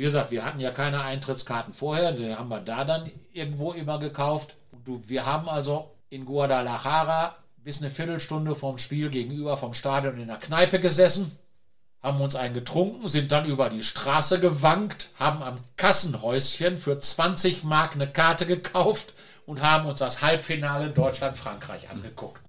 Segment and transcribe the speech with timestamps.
[0.00, 3.98] Wie gesagt, wir hatten ja keine Eintrittskarten vorher, die haben wir da dann irgendwo immer
[3.98, 4.54] gekauft.
[4.86, 10.28] Du, wir haben also in Guadalajara bis eine Viertelstunde vom Spiel gegenüber vom Stadion in
[10.28, 11.38] der Kneipe gesessen,
[12.02, 17.64] haben uns einen getrunken, sind dann über die Straße gewankt, haben am Kassenhäuschen für 20
[17.64, 19.12] Mark eine Karte gekauft
[19.44, 22.39] und haben uns das Halbfinale Deutschland-Frankreich angeguckt.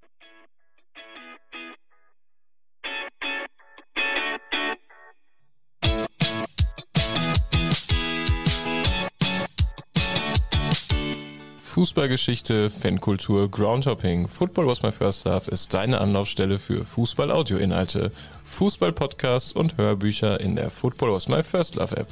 [11.82, 14.28] Fußballgeschichte, Fankultur, Groundhopping.
[14.28, 18.12] Football was my first love ist deine Anlaufstelle für Fußball-Audio-Inhalte,
[18.44, 22.07] Fußball-Podcasts und Hörbücher in der Football was my first love App.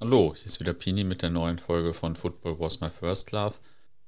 [0.00, 3.54] Hallo, hier ist wieder Pini mit der neuen Folge von Football was my first love.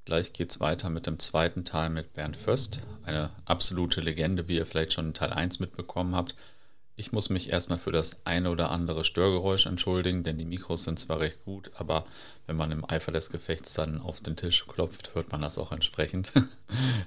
[0.05, 4.67] Gleich geht's weiter mit dem zweiten Teil mit Bernd Föst, eine absolute Legende, wie ihr
[4.67, 6.35] vielleicht schon in Teil 1 mitbekommen habt.
[6.97, 10.99] Ich muss mich erstmal für das eine oder andere Störgeräusch entschuldigen, denn die Mikros sind
[10.99, 12.05] zwar recht gut, aber
[12.47, 15.73] wenn man im Eifer des Gefechts dann auf den Tisch klopft, hört man das auch
[15.73, 16.33] entsprechend.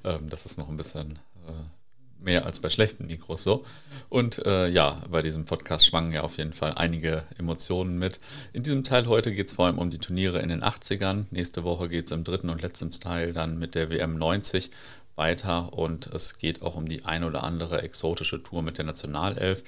[0.03, 3.66] Ähm, das ist noch ein bisschen äh, mehr als bei schlechten Mikros so.
[4.09, 8.19] Und äh, ja, bei diesem Podcast schwangen ja auf jeden Fall einige Emotionen mit.
[8.53, 11.25] In diesem Teil heute geht es vor allem um die Turniere in den 80ern.
[11.31, 14.72] Nächste Woche geht es im dritten und letzten Teil dann mit der WM 90
[15.18, 19.64] weiter und es geht auch um die ein oder andere exotische Tour mit der Nationalelf.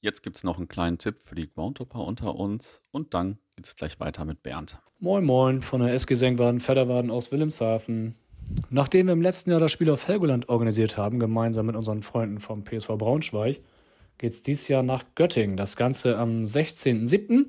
[0.00, 3.66] Jetzt gibt es noch einen kleinen Tipp für die Groundhopper unter uns und dann geht
[3.66, 4.78] es gleich weiter mit Bernd.
[4.98, 8.14] Moin Moin von der SG Sengwaden Fedderwaden aus Wilhelmshaven.
[8.70, 12.40] Nachdem wir im letzten Jahr das Spiel auf Helgoland organisiert haben, gemeinsam mit unseren Freunden
[12.40, 13.60] vom PSV Braunschweig,
[14.18, 15.56] geht es dieses Jahr nach Göttingen.
[15.56, 17.46] Das Ganze am 16.07.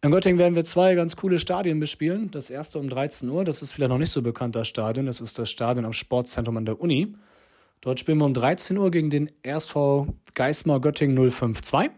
[0.00, 2.30] In Göttingen werden wir zwei ganz coole Stadien bespielen.
[2.30, 5.06] Das erste um 13 Uhr, das ist vielleicht noch nicht so bekannt, das Stadion.
[5.06, 7.16] Das ist das Stadion am Sportzentrum an der Uni.
[7.80, 11.90] Dort spielen wir um 13 Uhr gegen den RSV Geismar Göttingen 052.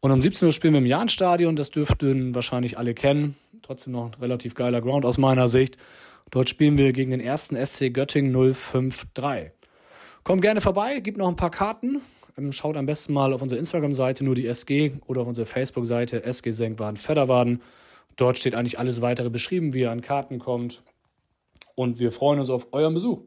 [0.00, 3.34] Und um 17 Uhr spielen wir im Jahnstadion, das dürften wahrscheinlich alle kennen.
[3.62, 5.78] Trotzdem noch ein relativ geiler Ground aus meiner Sicht.
[6.30, 9.52] Dort spielen wir gegen den ersten SC Göttingen 053.
[10.22, 12.02] Kommt gerne vorbei, gibt noch ein paar Karten.
[12.36, 16.24] Ähm, schaut am besten mal auf unsere Instagram-Seite, nur die SG, oder auf unsere Facebook-Seite
[16.24, 17.62] SG Senkwaden Fedderwaden.
[18.16, 20.82] Dort steht eigentlich alles weitere beschrieben, wie ihr an Karten kommt.
[21.74, 23.22] Und wir freuen uns auf euren Besuch.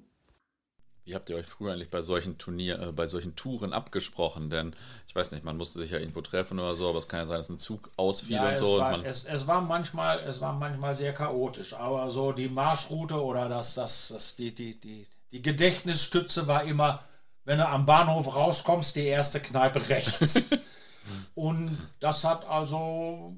[1.05, 4.51] Wie habt ihr euch früher eigentlich bei solchen Turnier, äh, bei solchen Touren abgesprochen?
[4.51, 4.75] Denn
[5.07, 7.25] ich weiß nicht, man musste sich ja irgendwo treffen oder so, aber es kann ja
[7.25, 8.77] sein, dass ein Zug ausfiel ja, und so.
[8.77, 13.23] War, und es, es, war manchmal, es war manchmal sehr chaotisch, aber so die Marschroute
[13.23, 17.03] oder das, das, das, die, die, die, die Gedächtnisstütze war immer,
[17.49, 20.49] wenn du am Bahnhof rauskommst, die erste Kneipe rechts.
[21.33, 23.35] Und das hat also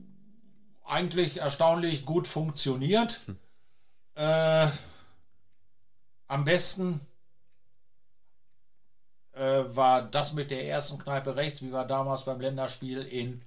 [0.83, 3.21] eigentlich erstaunlich gut funktioniert.
[4.15, 4.67] Äh,
[6.27, 6.99] am besten
[9.31, 13.41] äh, war das mit der ersten Kneipe rechts, wie wir damals beim Länderspiel in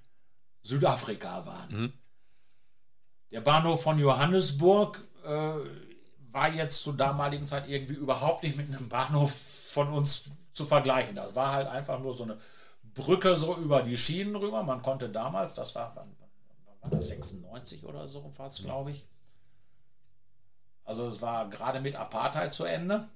[0.63, 1.79] Südafrika waren.
[1.79, 1.93] Mhm.
[3.33, 5.29] Der Bahnhof von Johannesburg äh,
[6.33, 11.17] war jetzt zur damaligen Zeit irgendwie überhaupt nicht mit einem Bahnhof von uns zu vergleichen.
[11.17, 12.39] Das war halt einfach nur so eine
[12.95, 14.63] Brücke so über die Schienen rüber.
[14.63, 16.15] Man konnte damals, das war, wann,
[16.81, 19.07] war das 96 oder so fast, glaube ich.
[20.85, 23.09] Also es war gerade mit Apartheid zu Ende.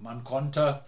[0.00, 0.84] Man konnte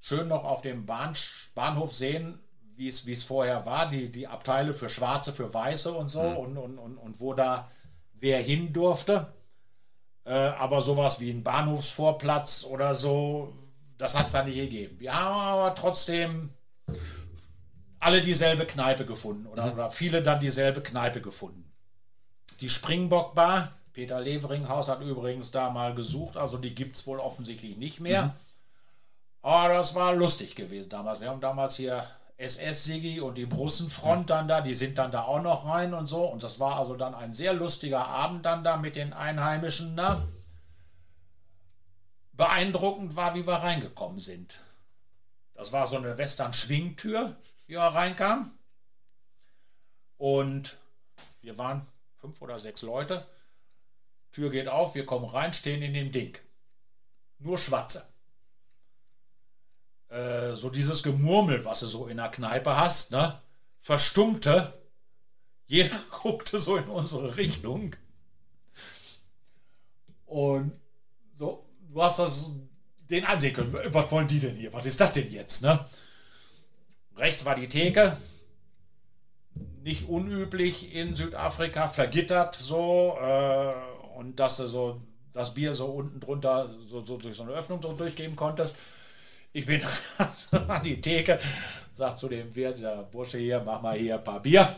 [0.00, 1.14] schön noch auf dem Bahn,
[1.54, 2.40] Bahnhof sehen,
[2.76, 6.36] wie es vorher war, die, die Abteile für Schwarze, für Weiße und so mhm.
[6.36, 7.70] und, und, und, und wo da
[8.14, 9.32] wer hin durfte.
[10.24, 13.54] Äh, aber sowas wie ein Bahnhofsvorplatz oder so
[14.00, 14.98] das hat es da nicht gegeben.
[14.98, 16.50] Wir haben aber trotzdem
[17.98, 19.72] alle dieselbe Kneipe gefunden oder, mhm.
[19.72, 21.70] oder viele dann dieselbe Kneipe gefunden.
[22.60, 27.18] Die Springbock Bar, Peter Leveringhaus hat übrigens da mal gesucht, also die gibt es wohl
[27.18, 28.24] offensichtlich nicht mehr.
[28.24, 28.32] Mhm.
[29.42, 31.20] Aber das war lustig gewesen damals.
[31.20, 32.06] Wir haben damals hier
[32.38, 36.24] SS-Sigi und die Brussenfront dann da, die sind dann da auch noch rein und so.
[36.24, 40.22] Und das war also dann ein sehr lustiger Abend dann da mit den Einheimischen da
[42.40, 44.60] beeindruckend war, wie wir reingekommen sind.
[45.52, 48.58] Das war so eine Western-Schwingtür, wie wir reinkamen.
[50.16, 50.78] Und
[51.42, 53.26] wir waren fünf oder sechs Leute.
[54.32, 56.38] Tür geht auf, wir kommen rein, stehen in dem Ding.
[57.40, 58.08] Nur Schwarze.
[60.08, 63.38] Äh, so dieses Gemurmel, was du so in der Kneipe hast, ne?
[63.80, 64.72] Verstummte.
[65.66, 67.96] Jeder guckte so in unsere Richtung.
[70.24, 70.72] Und
[71.34, 72.50] so, du hast das
[73.10, 73.72] den ansehen können.
[73.72, 74.72] Was wollen die denn hier?
[74.72, 75.62] Was ist das denn jetzt?
[75.62, 75.84] Ne?
[77.16, 78.16] Rechts war die Theke.
[79.82, 83.18] Nicht unüblich in Südafrika, vergittert so.
[83.20, 83.72] Äh,
[84.16, 85.00] und dass du so
[85.32, 88.76] das Bier so unten drunter so, so durch so eine Öffnung so durchgeben konntest.
[89.52, 89.82] Ich bin
[90.68, 91.40] an die Theke,
[91.94, 94.72] sagt zu dem Wirt, der Bursche hier, mach mal hier ein paar Bier.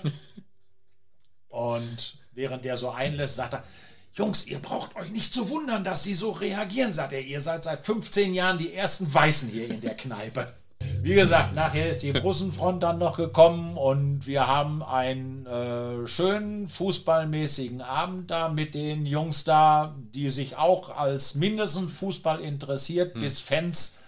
[1.49, 3.65] Und während der so einlässt, sagt er,
[4.15, 7.23] Jungs, ihr braucht euch nicht zu wundern, dass sie so reagieren, sagt er.
[7.23, 10.53] Ihr seid seit 15 Jahren die ersten Weißen hier in der Kneipe.
[11.01, 16.69] Wie gesagt, nachher ist die Russenfront dann noch gekommen und wir haben einen äh, schönen
[16.69, 23.21] fußballmäßigen Abend da mit den Jungs da, die sich auch als mindestens Fußball interessiert, hm.
[23.21, 23.99] bis Fans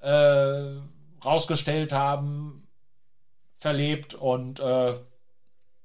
[0.00, 0.76] äh,
[1.24, 2.66] rausgestellt haben,
[3.58, 4.94] verlebt und äh,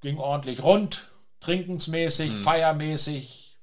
[0.01, 1.12] ging ordentlich rund,
[1.45, 2.38] trinkensmäßig, hm.
[2.38, 3.57] feiermäßig.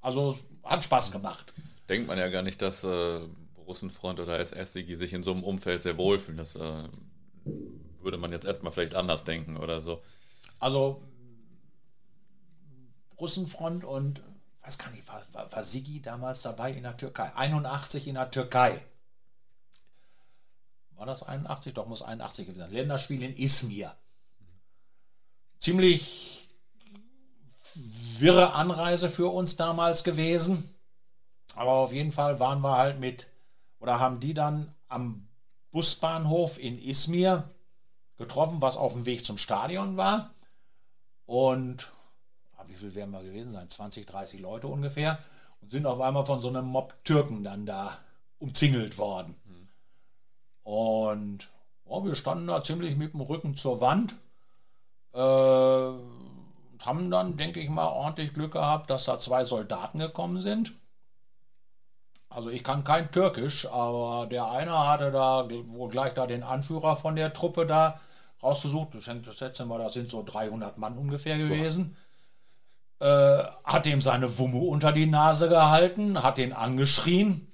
[0.00, 1.52] Also hat Spaß gemacht.
[1.88, 3.20] Denkt man ja gar nicht, dass äh,
[3.66, 6.36] Russenfront oder SS-Sigi sich in so einem Umfeld sehr wohlfühlen.
[6.36, 6.88] Das äh,
[8.00, 10.02] würde man jetzt erstmal vielleicht anders denken oder so.
[10.60, 11.02] Also
[13.18, 14.22] Russenfront und
[14.62, 17.34] weiß gar nicht, war, war, war Sigi damals dabei in der Türkei?
[17.34, 18.80] 81 in der Türkei.
[20.92, 21.74] War das 81?
[21.74, 22.72] Doch, muss 81 gewesen sein.
[22.72, 23.94] Länderspiel in Izmir.
[25.60, 26.43] Ziemlich
[28.20, 30.74] wirre Anreise für uns damals gewesen.
[31.54, 33.26] Aber auf jeden Fall waren wir halt mit
[33.78, 35.28] oder haben die dann am
[35.70, 37.50] Busbahnhof in Izmir
[38.16, 40.30] getroffen, was auf dem Weg zum Stadion war.
[41.26, 41.90] Und
[42.56, 43.68] ah, wie viel werden wir gewesen sein?
[43.68, 45.18] 20, 30 Leute ungefähr.
[45.60, 47.98] Und sind auf einmal von so einem Mob Türken dann da
[48.38, 49.34] umzingelt worden.
[49.44, 49.68] Mhm.
[50.62, 51.48] Und
[51.84, 54.14] oh, wir standen da ziemlich mit dem Rücken zur Wand.
[55.12, 55.18] Äh,
[56.86, 60.72] haben dann, denke ich mal, ordentlich Glück gehabt, dass da zwei Soldaten gekommen sind
[62.34, 66.96] also ich kann kein Türkisch, aber der eine hatte da wohl gleich da den Anführer
[66.96, 68.00] von der Truppe da
[68.42, 68.96] rausgesucht.
[68.96, 71.96] Ich schätze mal, das sind so 300 Mann ungefähr gewesen.
[72.98, 77.52] Äh, hat ihm seine Wumme unter die Nase gehalten, hat ihn angeschrien.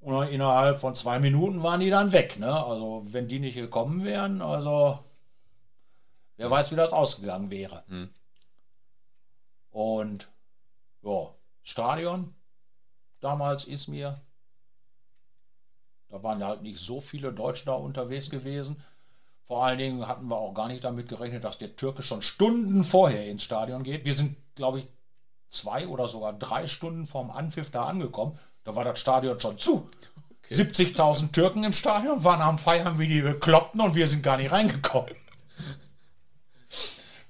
[0.00, 2.38] Und innerhalb von zwei Minuten waren die dann weg.
[2.38, 2.50] Ne?
[2.50, 4.98] Also wenn die nicht gekommen wären, also
[6.38, 7.84] wer weiß, wie das ausgegangen wäre.
[7.88, 8.08] Hm.
[9.70, 10.28] Und
[11.02, 12.34] ja, Stadion,
[13.20, 14.20] damals Izmir.
[16.08, 18.82] Da waren ja halt nicht so viele Deutsche da unterwegs gewesen.
[19.46, 22.84] Vor allen Dingen hatten wir auch gar nicht damit gerechnet, dass der Türke schon Stunden
[22.84, 24.04] vorher ins Stadion geht.
[24.04, 24.88] Wir sind, glaube ich,
[25.50, 28.38] zwei oder sogar drei Stunden vorm Anpfiff da angekommen.
[28.64, 29.88] Da war das Stadion schon zu.
[30.44, 30.54] Okay.
[30.54, 34.50] 70.000 Türken im Stadion waren am Feiern wie die Bekloppten und wir sind gar nicht
[34.50, 35.14] reingekommen.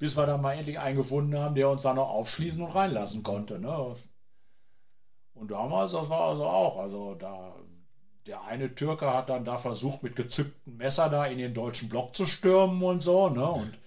[0.01, 3.23] Bis wir dann mal endlich einen gefunden haben, der uns da noch aufschließen und reinlassen
[3.23, 3.61] konnte.
[3.61, 3.95] Ne?
[5.35, 7.55] Und damals, das war also auch, also da,
[8.27, 12.17] der eine Türke hat dann da versucht, mit gezücktem Messer da in den deutschen Block
[12.17, 13.49] zu stürmen und so, ne?
[13.49, 13.79] Und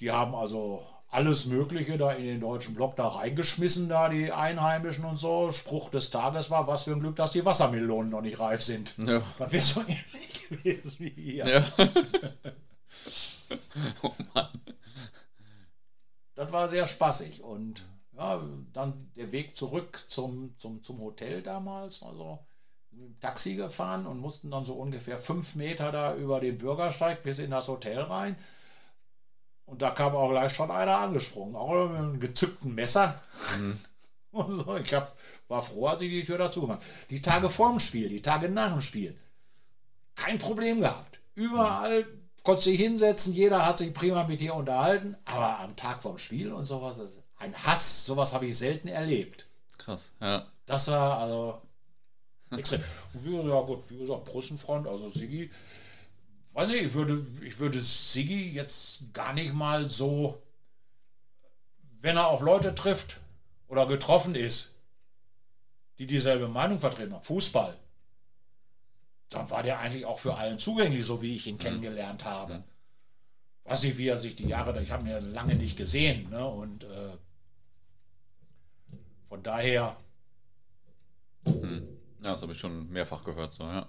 [0.00, 5.04] die haben also alles Mögliche da in den deutschen Block da reingeschmissen, da die Einheimischen
[5.04, 5.52] und so.
[5.52, 8.94] Spruch des Tages war, was für ein Glück, dass die Wassermelonen noch nicht reif sind.
[8.98, 9.22] Ja.
[9.38, 11.46] Das wäre so ähnlich gewesen wie hier.
[11.46, 11.64] Ja.
[14.02, 14.48] oh Mann.
[16.34, 17.86] Das war sehr spaßig und
[18.16, 18.42] ja,
[18.72, 22.38] dann der Weg zurück zum, zum, zum Hotel damals, also
[22.90, 27.22] mit dem Taxi gefahren und mussten dann so ungefähr fünf Meter da über den Bürgersteig
[27.22, 28.36] bis in das Hotel rein.
[29.66, 33.20] Und da kam auch gleich schon einer angesprungen, auch mit einem gezückten Messer.
[33.58, 33.78] Mhm.
[34.30, 34.76] Und so.
[34.76, 35.16] Ich hab,
[35.48, 36.82] war froh, als ich die Tür dazu gemacht.
[37.10, 39.18] Die Tage vorm Spiel, die Tage nach dem Spiel,
[40.16, 41.18] kein Problem gehabt.
[41.34, 42.06] Überall.
[42.44, 46.18] Konntest du dich hinsetzen, jeder hat sich prima mit dir unterhalten, aber am Tag vorm
[46.18, 47.00] Spiel und sowas,
[47.38, 49.46] ein Hass, sowas habe ich selten erlebt.
[49.78, 50.46] Krass, ja.
[50.66, 51.60] Das war also
[52.56, 52.82] extrem.
[53.24, 55.50] ja gut, wie gesagt, Brussenfront, also Sigi,
[56.52, 60.40] weiß nicht, ich würde, ich würde Sigi jetzt gar nicht mal so,
[62.00, 63.20] wenn er auf Leute trifft
[63.68, 64.76] oder getroffen ist,
[65.98, 67.76] die dieselbe Meinung vertreten haben, Fußball,
[69.34, 71.60] dann war der eigentlich auch für allen zugänglich, so wie ich ihn mhm.
[71.60, 72.54] kennengelernt habe.
[72.54, 72.64] Mhm.
[73.64, 76.46] Weiß nicht, wie er sich die Jahre, ich habe ihn ja lange nicht gesehen, ne?
[76.46, 77.16] Und äh,
[79.28, 79.96] von daher.
[81.46, 81.88] Hm.
[82.22, 83.86] Ja, das habe ich schon mehrfach gehört, so, ja.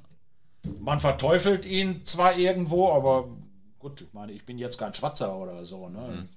[0.79, 3.27] Man verteufelt ihn zwar irgendwo, aber
[3.77, 6.07] gut, ich meine, ich bin jetzt kein Schwatzer oder so, ne?
[6.07, 6.29] Hm.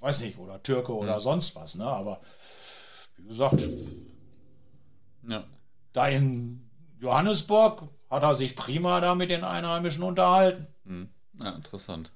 [0.00, 0.98] Weiß nicht, oder Türke hm.
[0.98, 1.86] oder sonst was, ne?
[1.86, 2.20] Aber
[3.18, 3.62] wie gesagt,
[5.28, 5.44] ja.
[5.92, 6.68] da in
[6.98, 10.66] Johannesburg hat er sich prima da mit den Einheimischen unterhalten.
[10.84, 11.08] Hm.
[11.40, 12.12] Ja, interessant.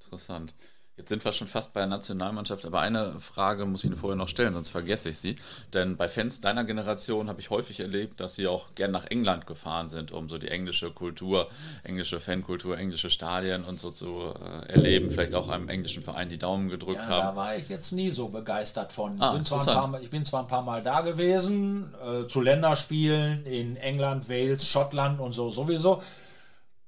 [0.00, 0.54] Interessant.
[0.96, 4.16] Jetzt sind wir schon fast bei der Nationalmannschaft, aber eine Frage muss ich Ihnen vorher
[4.16, 5.34] noch stellen, sonst vergesse ich sie.
[5.72, 9.48] Denn bei Fans deiner Generation habe ich häufig erlebt, dass sie auch gern nach England
[9.48, 11.48] gefahren sind, um so die englische Kultur,
[11.82, 15.10] englische Fankultur, englische Stadien und so zu äh, erleben.
[15.10, 17.26] Vielleicht auch einem englischen Verein die Daumen gedrückt Ja, haben.
[17.26, 19.20] da war ich jetzt nie so begeistert von.
[19.20, 21.92] Ah, ich, bin zwar ein paar Mal, ich bin zwar ein paar Mal da gewesen,
[22.06, 26.04] äh, zu Länderspielen in England, Wales, Schottland und so sowieso.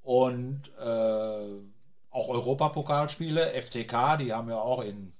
[0.02, 1.75] Und äh,
[2.16, 5.12] auch Europapokalspiele, FCK, die haben ja auch in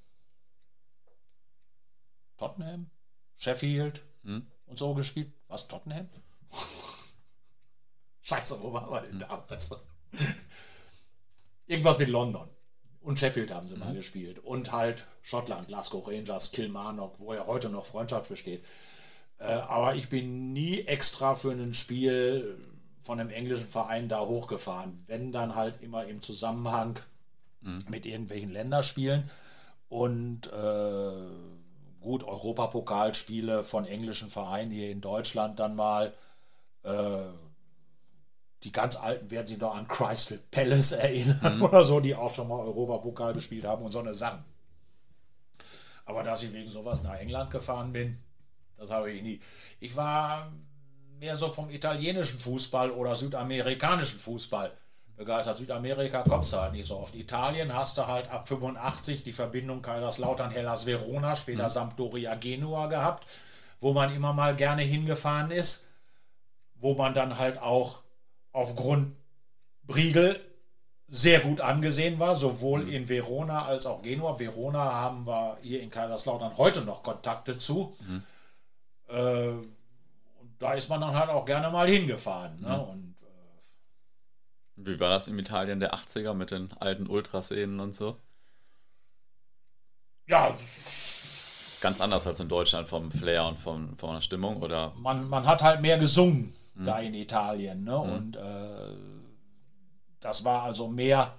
[2.38, 2.90] Tottenham,
[3.36, 4.46] Sheffield Hm?
[4.66, 5.32] und so gespielt.
[5.48, 6.08] Was, Tottenham?
[8.22, 9.36] Scheiße, wo waren wir denn da?
[9.36, 9.82] Besser.
[11.66, 12.48] Irgendwas mit London.
[13.00, 14.40] Und Sheffield haben sie mal gespielt.
[14.40, 18.64] Und halt Schottland, Glasgow Rangers, Kilmarnock, wo ja heute noch Freundschaft besteht.
[19.38, 22.75] Äh, aber ich bin nie extra für ein Spiel
[23.06, 25.04] von einem englischen Verein da hochgefahren.
[25.06, 26.98] Wenn dann halt immer im Zusammenhang
[27.88, 29.30] mit irgendwelchen Länderspielen.
[29.88, 31.12] Und äh,
[32.00, 36.12] gut, Europapokalspiele von englischen Vereinen hier in Deutschland dann mal.
[36.82, 37.22] Äh,
[38.62, 42.48] die ganz Alten werden sich noch an Crystal Palace erinnern oder so, die auch schon
[42.48, 44.44] mal Europapokal gespielt haben und so eine Sachen.
[46.04, 48.18] Aber dass ich wegen sowas nach England gefahren bin,
[48.76, 49.40] das habe ich nie.
[49.78, 50.52] Ich war
[51.18, 54.72] mehr so vom italienischen Fußball oder südamerikanischen Fußball
[55.16, 55.58] begeistert.
[55.58, 57.14] Südamerika kommst du halt nicht so oft.
[57.14, 63.26] Italien hast du halt ab 85 die Verbindung Kaiserslautern, Hellas Verona, später Sampdoria Genua gehabt,
[63.80, 65.88] wo man immer mal gerne hingefahren ist,
[66.74, 68.02] wo man dann halt auch
[68.52, 69.16] aufgrund
[69.84, 70.40] Briegel
[71.08, 74.38] sehr gut angesehen war, sowohl in Verona als auch Genua.
[74.38, 77.94] Verona haben wir hier in Kaiserslautern heute noch Kontakte zu.
[79.08, 79.75] Äh, und
[80.58, 82.60] da ist man dann halt auch gerne mal hingefahren.
[82.60, 82.80] Ne?
[82.80, 83.16] Und
[84.76, 88.20] Wie war das im Italien der 80er mit den alten Ultraszenen und so?
[90.28, 90.54] ja,
[91.80, 94.92] Ganz anders als in Deutschland vom Flair und vom, von der Stimmung, oder?
[94.96, 97.84] man, man hat halt mehr gesungen da in Italien.
[97.84, 97.96] Ne?
[97.96, 98.94] Und äh,
[100.20, 101.34] das war also mehr,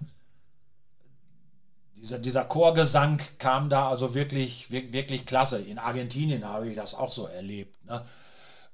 [1.95, 5.61] dieser, dieser Chorgesang kam da also wirklich, wirklich, wirklich klasse.
[5.61, 7.83] In Argentinien habe ich das auch so erlebt.
[7.85, 8.03] Ne?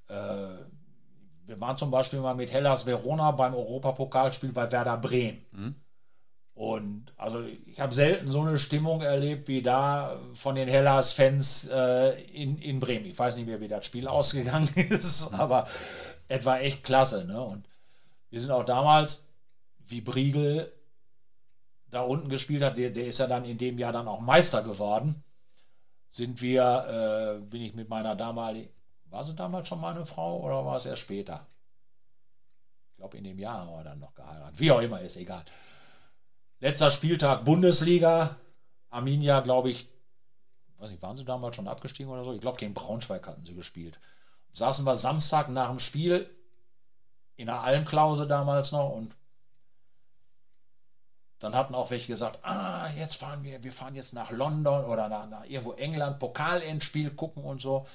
[0.07, 0.13] Äh,
[1.45, 5.45] wir waren zum Beispiel mal mit Hellas Verona beim Europapokalspiel bei Werder Bremen.
[6.53, 12.21] Und also ich habe selten so eine Stimmung erlebt wie da von den Hellas-Fans äh,
[12.31, 13.05] in, in Bremen.
[13.05, 15.67] Ich weiß nicht mehr, wie das Spiel ausgegangen ist, aber
[16.27, 17.25] es war echt klasse.
[17.25, 17.41] Ne?
[17.41, 17.67] Und
[18.29, 19.33] wir sind auch damals,
[19.87, 20.71] wie Briegel
[21.89, 24.63] da unten gespielt hat, der, der ist ja dann in dem Jahr dann auch Meister
[24.63, 25.23] geworden,
[26.07, 28.69] sind wir, äh, bin ich mit meiner damaligen,
[29.13, 31.45] war sie damals schon meine Frau oder war es erst später?
[32.89, 34.59] Ich glaube, in dem Jahr haben wir dann noch geheiratet.
[34.59, 35.45] Wie auch immer, ist egal.
[36.59, 38.37] Letzter Spieltag Bundesliga.
[38.89, 39.87] Arminia, glaube ich,
[40.77, 42.33] weiß nicht, waren sie damals schon abgestiegen oder so?
[42.33, 43.99] Ich glaube, gegen Braunschweig hatten sie gespielt.
[44.53, 46.27] Saßen wir Samstag nach dem Spiel
[47.35, 49.15] in der Almklause damals noch und
[51.37, 55.07] dann hatten auch welche gesagt, ah, jetzt fahren wir, wir fahren jetzt nach London oder
[55.07, 57.85] nach, nach irgendwo England, Pokalendspiel gucken und so.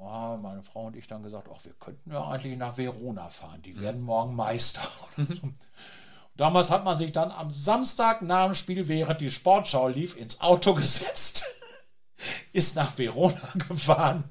[0.00, 3.62] Ja, meine Frau und ich dann gesagt, ach, wir könnten ja eigentlich nach Verona fahren,
[3.62, 4.82] die werden morgen Meister.
[6.36, 10.40] Damals hat man sich dann am Samstag nach dem Spiel, während die Sportschau lief, ins
[10.40, 11.44] Auto gesetzt,
[12.52, 14.24] ist nach Verona gefahren,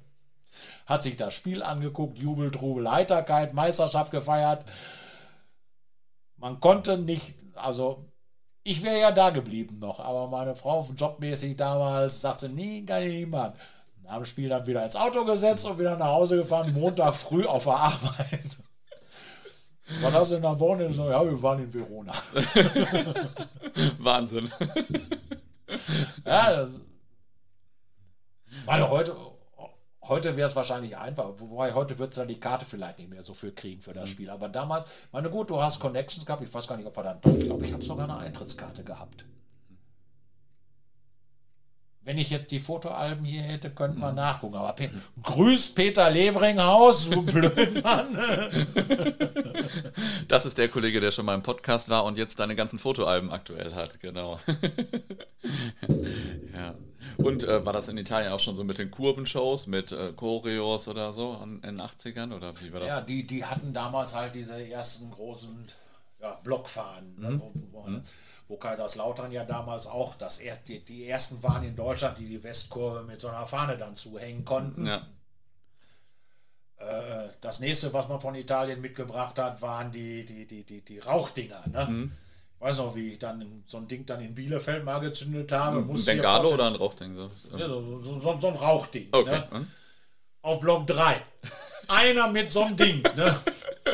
[0.86, 4.66] hat sich das Spiel angeguckt, Jubel, Trubel, Heiterkeit, Meisterschaft gefeiert.
[6.36, 8.06] Man konnte nicht, also
[8.64, 13.14] ich wäre ja da geblieben noch, aber meine Frau jobmäßig damals sagte, nee, kann ich
[13.14, 13.54] nicht machen.
[14.16, 17.64] Dem Spiel dann wieder ins Auto gesetzt und wieder nach Hause gefahren, Montag früh auf
[17.64, 18.58] der Arbeit.
[20.02, 20.94] Was hast du denn am Wochenende?
[20.94, 22.14] So, ja, wir waren in Verona.
[24.00, 24.50] Wahnsinn.
[26.26, 26.82] Ja, das,
[28.66, 29.16] meine, heute,
[30.04, 33.24] heute wäre es wahrscheinlich einfach, wobei heute wird es dann die Karte vielleicht nicht mehr
[33.24, 34.30] so für kriegen für das Spiel.
[34.30, 37.20] Aber damals, meine gut, du hast Connections gehabt, ich weiß gar nicht, ob wir dann,
[37.38, 39.26] ich glaube, ich habe sogar eine Eintrittskarte gehabt.
[42.06, 44.56] Wenn ich jetzt die Fotoalben hier hätte, könnte man nachgucken.
[44.56, 44.90] Aber Pe
[45.22, 48.18] Grüß Peter Leveringhaus, du blöden Mann.
[50.28, 53.32] Das ist der Kollege, der schon mal im Podcast war und jetzt deine ganzen Fotoalben
[53.32, 54.38] aktuell hat, genau.
[56.54, 56.76] ja.
[57.18, 60.90] Und äh, war das in Italien auch schon so mit den Kurbenshows, mit äh, Choreos
[60.90, 62.36] oder so in den 80ern?
[62.36, 62.90] Oder wie war das?
[62.90, 65.68] Ja, die, die hatten damals halt diese ersten großen
[66.22, 68.02] ja, Blockfahnen, ne, wo, wo, wo
[68.58, 73.04] Kaiserslautern ja damals auch, das er, die, die ersten waren in Deutschland, die die Westkurve
[73.04, 74.86] mit so einer Fahne dann zuhängen konnten.
[74.86, 75.08] Ja.
[76.78, 81.00] Äh, das nächste, was man von Italien mitgebracht hat, waren die, die, die, die, die
[81.00, 81.64] Rauchdinger.
[81.72, 82.12] Ne?
[82.56, 85.80] Ich weiß noch, wie ich dann so ein Ding dann in Bielefeld mal gezündet habe.
[85.80, 87.16] Ein Bengalo oder ein Rauchding?
[87.16, 89.10] So, so, so, so, ein Rauchding.
[89.12, 89.44] Okay.
[89.52, 89.68] Ne?
[90.42, 91.22] Auf Block 3.
[91.88, 93.04] Einer mit so einem Ding.
[93.16, 93.36] Ne?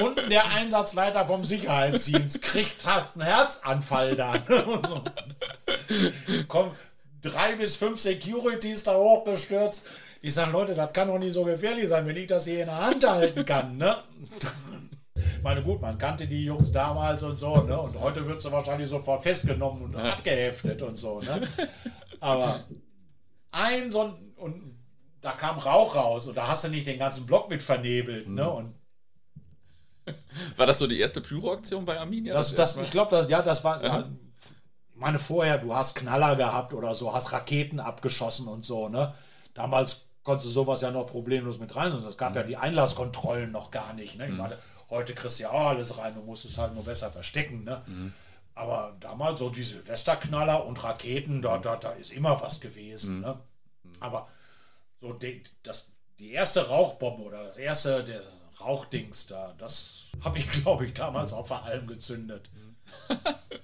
[0.02, 4.34] Unten der Einsatzleiter vom Sicherheitsdienst kriegt halt einen Herzanfall da.
[4.34, 5.04] Ne?
[6.48, 6.72] Kommen
[7.22, 9.86] drei bis fünf Securities da hochgestürzt.
[10.22, 12.66] Ich sage, Leute, das kann doch nicht so gefährlich sein, wenn ich das hier in
[12.68, 13.78] der Hand halten kann.
[13.78, 13.96] Ne?
[15.42, 17.80] Meine, gut, man kannte die Jungs damals und so, ne?
[17.80, 20.12] Und heute wird sie wahrscheinlich sofort festgenommen und ja.
[20.12, 21.48] abgeheftet und so, ne?
[22.20, 22.66] Aber
[23.52, 24.79] ein so ein, und
[25.22, 28.32] da kam Rauch raus und da hast du nicht den ganzen Block mit vernebelt, ne?
[28.32, 28.36] mhm.
[28.36, 28.50] ne?
[28.50, 28.76] Und
[30.58, 32.34] war das so die erste Pyroaktion bei Arminia?
[32.34, 33.84] Das, das, ich glaube, das, ja, das war.
[33.84, 34.10] Ja.
[34.94, 39.14] Ich meine, vorher, du hast Knaller gehabt oder so, hast Raketen abgeschossen und so, ne?
[39.54, 42.36] Damals konntest du sowas ja noch problemlos mit rein und es gab mhm.
[42.38, 44.26] ja die Einlasskontrollen noch gar nicht, ne?
[44.26, 44.38] Ich mhm.
[44.38, 44.58] meine,
[44.90, 47.64] Heute kriegst du ja auch alles rein, du musst es halt nur besser verstecken.
[47.64, 47.82] Ne?
[47.86, 48.14] Mhm.
[48.56, 53.18] Aber damals so die Silvesterknaller und Raketen, da, da, da ist immer was gewesen.
[53.18, 53.22] Mhm.
[53.22, 53.40] Ne?
[54.00, 54.28] Aber
[55.02, 60.52] so die, das, die erste Rauchbombe oder das erste das Rauchdings da, das habe ich,
[60.64, 62.50] glaube ich, damals auf der Alm gezündet.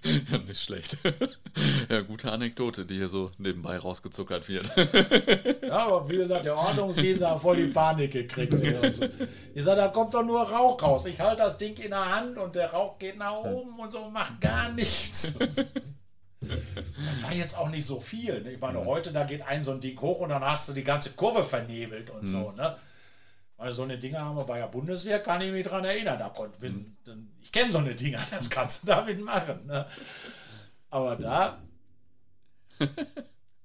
[0.04, 0.98] Ja, nicht schlecht.
[1.90, 4.72] ja, gute Anekdote, die hier so nebenbei rausgezuckert wird.
[5.64, 8.54] ja, aber wie gesagt, der Ordnungsdienst hat voll die Panik gekriegt.
[8.54, 9.10] So.
[9.56, 11.08] Ich sage, da kommt doch nur Rauch raus.
[11.08, 14.10] Ich halte das Ding in der Hand und der Rauch geht nach oben und so,
[14.12, 15.38] macht gar nichts.
[16.48, 18.42] Das war jetzt auch nicht so viel.
[18.42, 18.54] Ne?
[18.54, 20.84] Ich meine, heute, da geht ein so ein Ding hoch und dann hast du die
[20.84, 22.50] ganze Kurve vernebelt und so.
[22.50, 22.56] Mhm.
[22.56, 22.76] Ne?
[23.58, 26.20] Weil so eine Dinge haben wir bei der Bundeswehr, kann ich mich daran erinnern.
[26.20, 26.98] Da konnte, wenn,
[27.42, 29.66] ich kenne so eine Dinger, das kannst du damit machen.
[29.66, 29.86] Ne?
[30.90, 31.62] Aber da,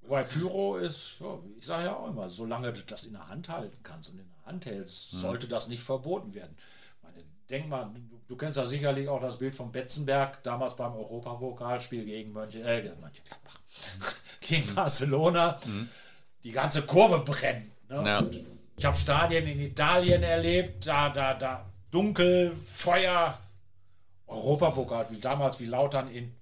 [0.09, 1.15] bei Pyro ist,
[1.59, 4.29] ich sage ja auch immer, solange du das in der Hand halten kannst und in
[4.29, 6.57] der Hand hältst, sollte das nicht verboten werden.
[7.51, 12.05] Denk mal, du, du, kennst ja sicherlich auch das Bild von Betzenberg, damals beim Europapokalspiel
[12.05, 13.61] gegen Mönchen, äh, Mönchengladbach,
[14.41, 15.59] gegen Barcelona.
[15.67, 15.89] Mhm.
[16.45, 17.73] Die ganze Kurve brennt.
[17.89, 18.03] Ne?
[18.07, 18.25] Ja.
[18.77, 23.37] Ich habe Stadien in Italien erlebt, da, da, da, dunkel, Feuer,
[24.27, 26.35] Europapokal, wie damals, wie Lautern in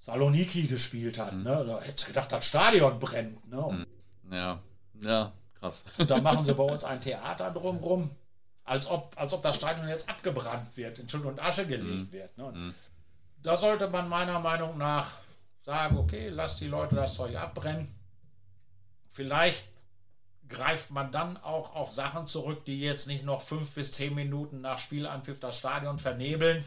[0.00, 1.32] Saloniki gespielt hat.
[1.32, 1.42] Mhm.
[1.44, 1.64] Ne?
[1.64, 3.48] Da hättest du gedacht, das Stadion brennt.
[3.48, 3.86] Ne?
[4.26, 4.34] Mhm.
[4.34, 4.58] Ja,
[5.00, 5.84] ja, krass.
[5.96, 8.10] Und da machen sie bei uns ein Theater drumrum,
[8.68, 12.12] als ob, als ob das Stadion jetzt abgebrannt wird, in Schutt und Asche gelegt mhm.
[12.12, 12.36] wird.
[12.36, 12.52] Ne?
[12.52, 12.74] Mhm.
[13.42, 15.12] Da sollte man meiner Meinung nach
[15.64, 17.94] sagen, okay, lass die Leute das Zeug abbrennen.
[19.10, 19.66] Vielleicht
[20.48, 24.60] greift man dann auch auf Sachen zurück, die jetzt nicht noch fünf bis zehn Minuten
[24.60, 26.64] nach Spielanpfiff das Stadion vernebeln.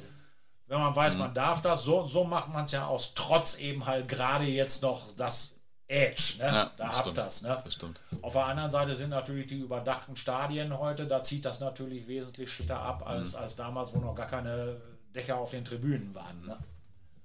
[0.67, 1.19] Wenn man weiß, mhm.
[1.19, 4.81] man darf das, so, so macht man es ja aus Trotz eben halt gerade jetzt
[4.83, 5.60] noch das
[5.91, 6.35] Edge.
[6.39, 6.45] Ne?
[6.45, 7.41] Ja, da habt das.
[7.41, 7.61] Ne?
[7.63, 8.01] das stimmt.
[8.21, 12.51] Auf der anderen Seite sind natürlich die überdachten Stadien heute, da zieht das natürlich wesentlich
[12.51, 13.41] schicker ab als, mhm.
[13.41, 14.79] als damals, wo noch gar keine
[15.13, 16.45] Dächer auf den Tribünen waren.
[16.45, 16.57] Ne?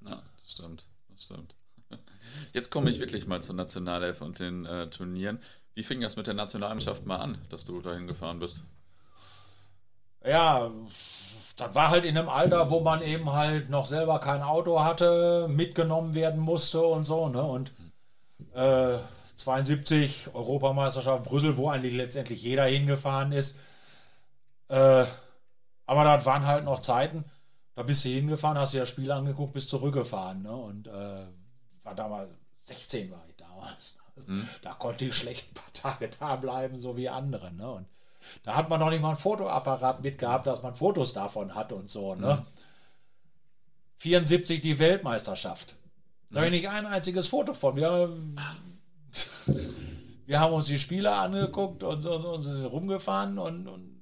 [0.03, 0.85] Ja, das stimmt.
[1.11, 1.55] Das stimmt.
[2.53, 5.39] Jetzt komme ich wirklich mal zur Nationalelf und den äh, Turnieren.
[5.75, 8.63] Wie fing das mit der Nationalmannschaft mal an, dass du dahin gefahren bist?
[10.25, 10.71] Ja,
[11.57, 15.47] das war halt in einem Alter, wo man eben halt noch selber kein Auto hatte,
[15.49, 17.29] mitgenommen werden musste und so.
[17.29, 17.43] Ne?
[17.43, 17.71] Und
[18.57, 18.99] äh,
[19.37, 23.59] 72 Europameisterschaft Brüssel, wo eigentlich letztendlich jeder hingefahren ist.
[24.69, 25.05] Äh,
[25.87, 27.25] aber das waren halt noch Zeiten,
[27.75, 30.43] da bist du hingefahren, hast dir das Spiel angeguckt, bist zurückgefahren.
[30.43, 30.57] Ne?
[30.57, 31.27] Und äh,
[31.83, 32.31] war damals
[32.65, 33.97] 16 war ich damals.
[34.27, 34.49] Mhm.
[34.63, 37.53] Da konnte ich schlecht ein paar Tage da bleiben, so wie andere.
[37.53, 37.71] Ne?
[37.71, 37.87] Und
[38.43, 41.91] da hat man noch nicht mal ein Fotoapparat mitgehabt, dass man Fotos davon hat und
[41.91, 42.15] so.
[42.15, 42.37] Ne?
[42.37, 42.47] Mhm.
[43.99, 45.77] 74 die Weltmeisterschaft.
[46.31, 47.77] Da habe ich nicht ein einziges Foto von.
[47.77, 48.17] Wir,
[50.27, 54.01] wir haben uns die Spiele angeguckt und, und, und sind rumgefahren und, und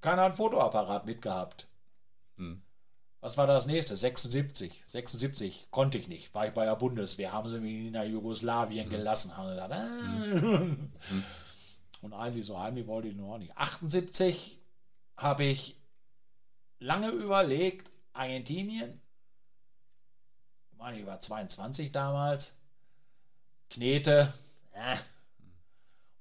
[0.00, 1.68] keiner hat ein Fotoapparat mitgehabt.
[2.36, 2.62] Mhm.
[3.20, 3.96] Was war das nächste?
[3.96, 4.82] 76.
[4.86, 6.32] 76 konnte ich nicht.
[6.34, 7.32] War ich bei der Bundeswehr.
[7.32, 8.90] Haben sie mich in der Jugoslawien mhm.
[8.90, 9.36] gelassen.
[9.36, 9.84] Haben gesagt, ah.
[9.84, 10.92] mhm.
[12.00, 13.56] Und eigentlich so heimlich wollte ich nur nicht.
[13.56, 14.60] 78
[15.16, 15.76] habe ich
[16.78, 19.00] lange überlegt, Argentinien.
[20.78, 22.56] Ich meine, ich war 22 damals.
[23.68, 24.32] Knete.
[24.70, 24.96] Äh.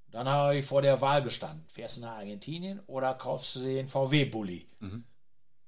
[0.09, 1.63] Dann habe ich vor der Wahl gestanden.
[1.67, 4.67] Fährst du nach Argentinien oder kaufst du den VW-Bully?
[4.79, 5.03] Mhm.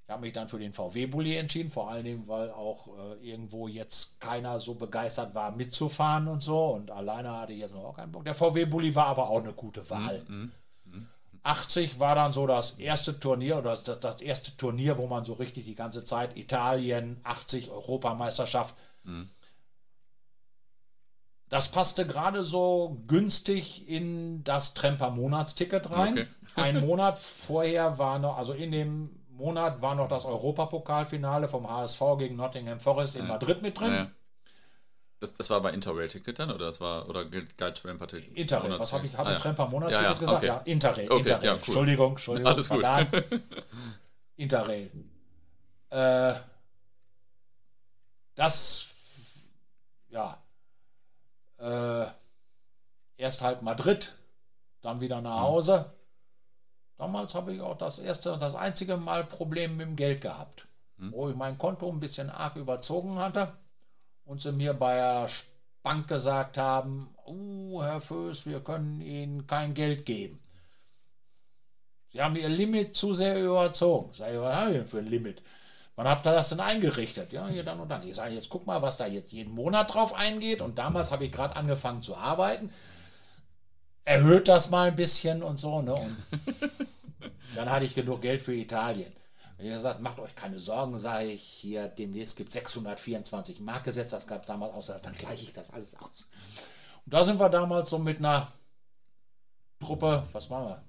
[0.05, 3.67] Ich habe mich dann für den VW-Bully entschieden, vor allen Dingen, weil auch äh, irgendwo
[3.67, 6.69] jetzt keiner so begeistert war, mitzufahren und so.
[6.69, 8.25] Und alleine hatte ich jetzt noch auch keinen Bock.
[8.25, 10.25] Der VW-Bully war aber auch eine gute Wahl.
[10.27, 10.51] Mhm.
[11.43, 11.49] Mhm.
[11.49, 15.33] 80 war dann so das erste Turnier oder das, das, erste Turnier, wo man so
[15.33, 18.75] richtig die ganze Zeit Italien, 80 Europameisterschaft.
[19.03, 19.29] Mhm.
[21.49, 26.13] Das passte gerade so günstig in das Tremper Monatsticket rein.
[26.13, 26.27] Okay.
[26.55, 32.01] Ein Monat vorher war noch, also in dem Monat war noch das Europapokalfinale vom HSV
[32.19, 33.93] gegen Nottingham Forest in Madrid mit drin.
[33.93, 34.11] Ja.
[35.19, 38.37] Das, das war bei Interrail-Ticket dann oder das war oder galt Tramper-Ticket?
[38.37, 40.37] Interrail, was habe ich, hab ah, ich Tramper Monatsticket Ja, ja, gesagt?
[40.37, 40.47] okay.
[40.47, 41.45] Ja, Interrail, Okay, Interrail.
[41.45, 41.57] ja, cool.
[41.57, 42.51] Entschuldigung, Entschuldigung.
[42.53, 42.85] Alles gut.
[44.37, 44.89] Interrail.
[45.89, 46.33] Äh,
[48.35, 48.91] das,
[50.09, 50.37] ja,
[51.57, 52.05] äh,
[53.17, 54.15] erst halt Madrid,
[54.81, 55.91] dann wieder nach Hause.
[56.97, 60.65] Damals habe ich auch das erste, das einzige Mal Problem mit dem Geld gehabt,
[60.97, 63.53] wo ich mein Konto ein bisschen arg überzogen hatte
[64.29, 65.27] und sie mir bei der
[65.81, 70.39] Bank gesagt haben, uh, Herr Föß, wir können Ihnen kein Geld geben.
[72.13, 74.11] Sie haben Ihr Limit zu sehr überzogen.
[74.13, 75.41] Sag ich, was haben wir denn für ein Limit?
[75.95, 77.31] Wann habt ihr das denn eingerichtet?
[77.31, 78.07] Ja, hier dann und dann.
[78.07, 80.61] Ich sage, jetzt guck mal, was da jetzt jeden Monat drauf eingeht.
[80.61, 82.71] Und damals habe ich gerade angefangen zu arbeiten.
[84.05, 85.81] Erhöht das mal ein bisschen und so.
[85.81, 85.93] Ne?
[85.93, 86.17] Und
[87.55, 89.11] dann hatte ich genug Geld für Italien.
[89.61, 94.13] Ich gesagt, macht euch keine Sorgen, sage ich, hier demnächst gibt es 624 Mark gesetzt,
[94.13, 96.29] das gab es damals aus, dann gleiche ich das alles aus.
[97.05, 98.49] Und da sind wir damals so mit einer
[99.79, 100.83] Truppe, was waren wir?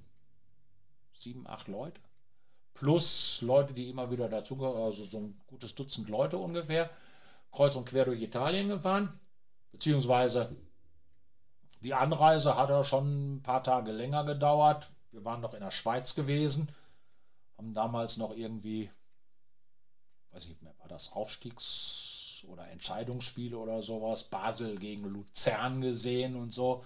[1.14, 2.00] Sieben, acht Leute.
[2.74, 6.90] Plus Leute, die immer wieder dazugehören, also so ein gutes Dutzend Leute ungefähr,
[7.50, 9.18] kreuz und quer durch Italien gefahren.
[9.72, 10.54] Beziehungsweise
[11.80, 14.90] die Anreise hat ja schon ein paar Tage länger gedauert.
[15.10, 16.68] Wir waren noch in der Schweiz gewesen,
[17.60, 18.90] haben damals noch irgendwie,
[20.32, 26.54] weiß nicht mehr, war das Aufstiegs- oder Entscheidungsspiele oder sowas, Basel gegen Luzern gesehen und
[26.54, 26.82] so.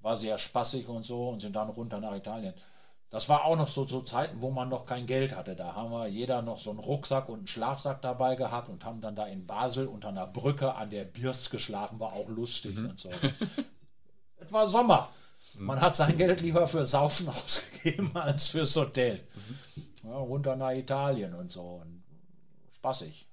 [0.00, 2.54] War sehr spaßig und so und sind dann runter nach Italien.
[3.08, 5.54] Das war auch noch so zu Zeiten, wo man noch kein Geld hatte.
[5.54, 9.00] Da haben wir jeder noch so einen Rucksack und einen Schlafsack dabei gehabt und haben
[9.00, 12.00] dann da in Basel unter einer Brücke an der Birst geschlafen.
[12.00, 13.10] War auch lustig und so.
[14.38, 15.12] es war Sommer.
[15.58, 17.28] Man hat sein Geld lieber für Saufen
[17.84, 19.20] ausgegeben als fürs Hotel.
[20.04, 21.62] Ja, runter nach Italien und so.
[21.62, 22.02] Und
[22.72, 23.28] spaßig.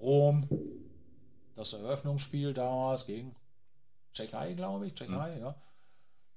[0.00, 0.48] Rom,
[1.54, 3.34] das Eröffnungsspiel damals gegen
[4.12, 4.94] Tschechei, glaube ich.
[4.94, 5.54] Tschechei, ja.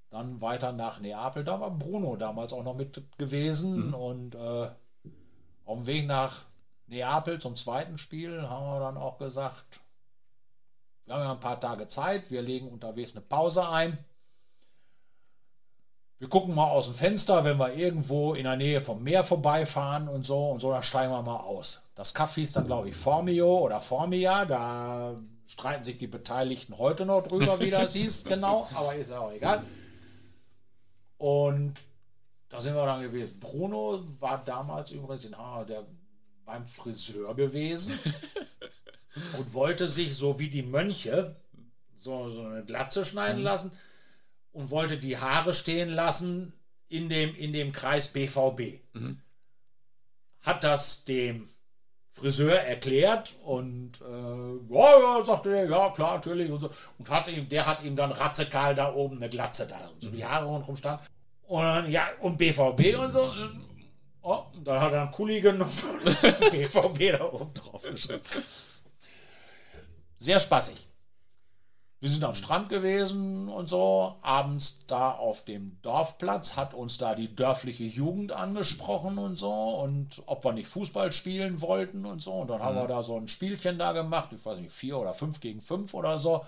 [0.09, 1.43] Dann weiter nach Neapel.
[1.43, 3.93] Da war Bruno damals auch noch mit gewesen.
[3.93, 4.69] Und äh,
[5.65, 6.43] auf dem Weg nach
[6.87, 9.81] Neapel zum zweiten Spiel haben wir dann auch gesagt,
[11.05, 13.97] wir haben ja ein paar Tage Zeit, wir legen unterwegs eine Pause ein.
[16.19, 20.07] Wir gucken mal aus dem Fenster, wenn wir irgendwo in der Nähe vom Meer vorbeifahren
[20.07, 21.81] und so und so, dann steigen wir mal aus.
[21.95, 24.45] Das Kaff hieß dann, glaube ich, Formio oder Formia.
[24.45, 25.15] Da
[25.47, 29.31] streiten sich die Beteiligten heute noch drüber, wie das hieß, genau, aber ist ja auch
[29.31, 29.63] egal.
[31.17, 31.75] Und
[32.49, 33.39] da sind wir dann gewesen.
[33.39, 35.85] Bruno war damals übrigens in ah, der,
[36.45, 37.97] beim Friseur gewesen
[39.37, 41.35] und wollte sich so wie die Mönche
[41.95, 43.71] so, so eine Glatze schneiden lassen
[44.53, 46.53] und wollte die Haare stehen lassen
[46.87, 48.79] in dem, in dem Kreis BVB.
[50.41, 51.49] Hat das dem
[52.13, 56.69] Friseur erklärt und äh, ja, ja, sagte er, ja, klar, natürlich und so.
[56.99, 60.09] Und hat ihm, der hat ihm dann ratzekal da oben eine Glatze da und so
[60.11, 61.01] die Haare rundherum stand.
[61.47, 63.33] Und dann, ja, und BVB und so.
[64.21, 65.71] Oh, und dann hat er einen Kuli genommen
[66.05, 68.21] und BVB da oben drauf geschrieben.
[70.17, 70.87] Sehr spaßig.
[72.03, 74.17] Wir sind am Strand gewesen und so.
[74.23, 79.53] Abends da auf dem Dorfplatz hat uns da die dörfliche Jugend angesprochen und so.
[79.53, 82.33] Und ob wir nicht Fußball spielen wollten und so.
[82.33, 84.33] Und dann haben wir da so ein Spielchen da gemacht.
[84.33, 86.45] Ich weiß nicht, vier oder fünf gegen fünf oder so.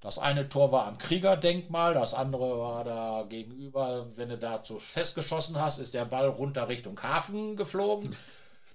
[0.00, 4.06] Das eine Tor war am Kriegerdenkmal, das andere war da gegenüber.
[4.16, 8.16] Wenn du dazu festgeschossen hast, ist der Ball runter Richtung Hafen geflogen.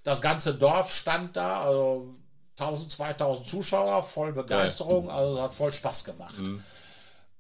[0.03, 2.18] Das ganze Dorf stand da, also
[2.59, 6.35] 1000, 2000 Zuschauer, voll Begeisterung, also hat voll Spaß gemacht.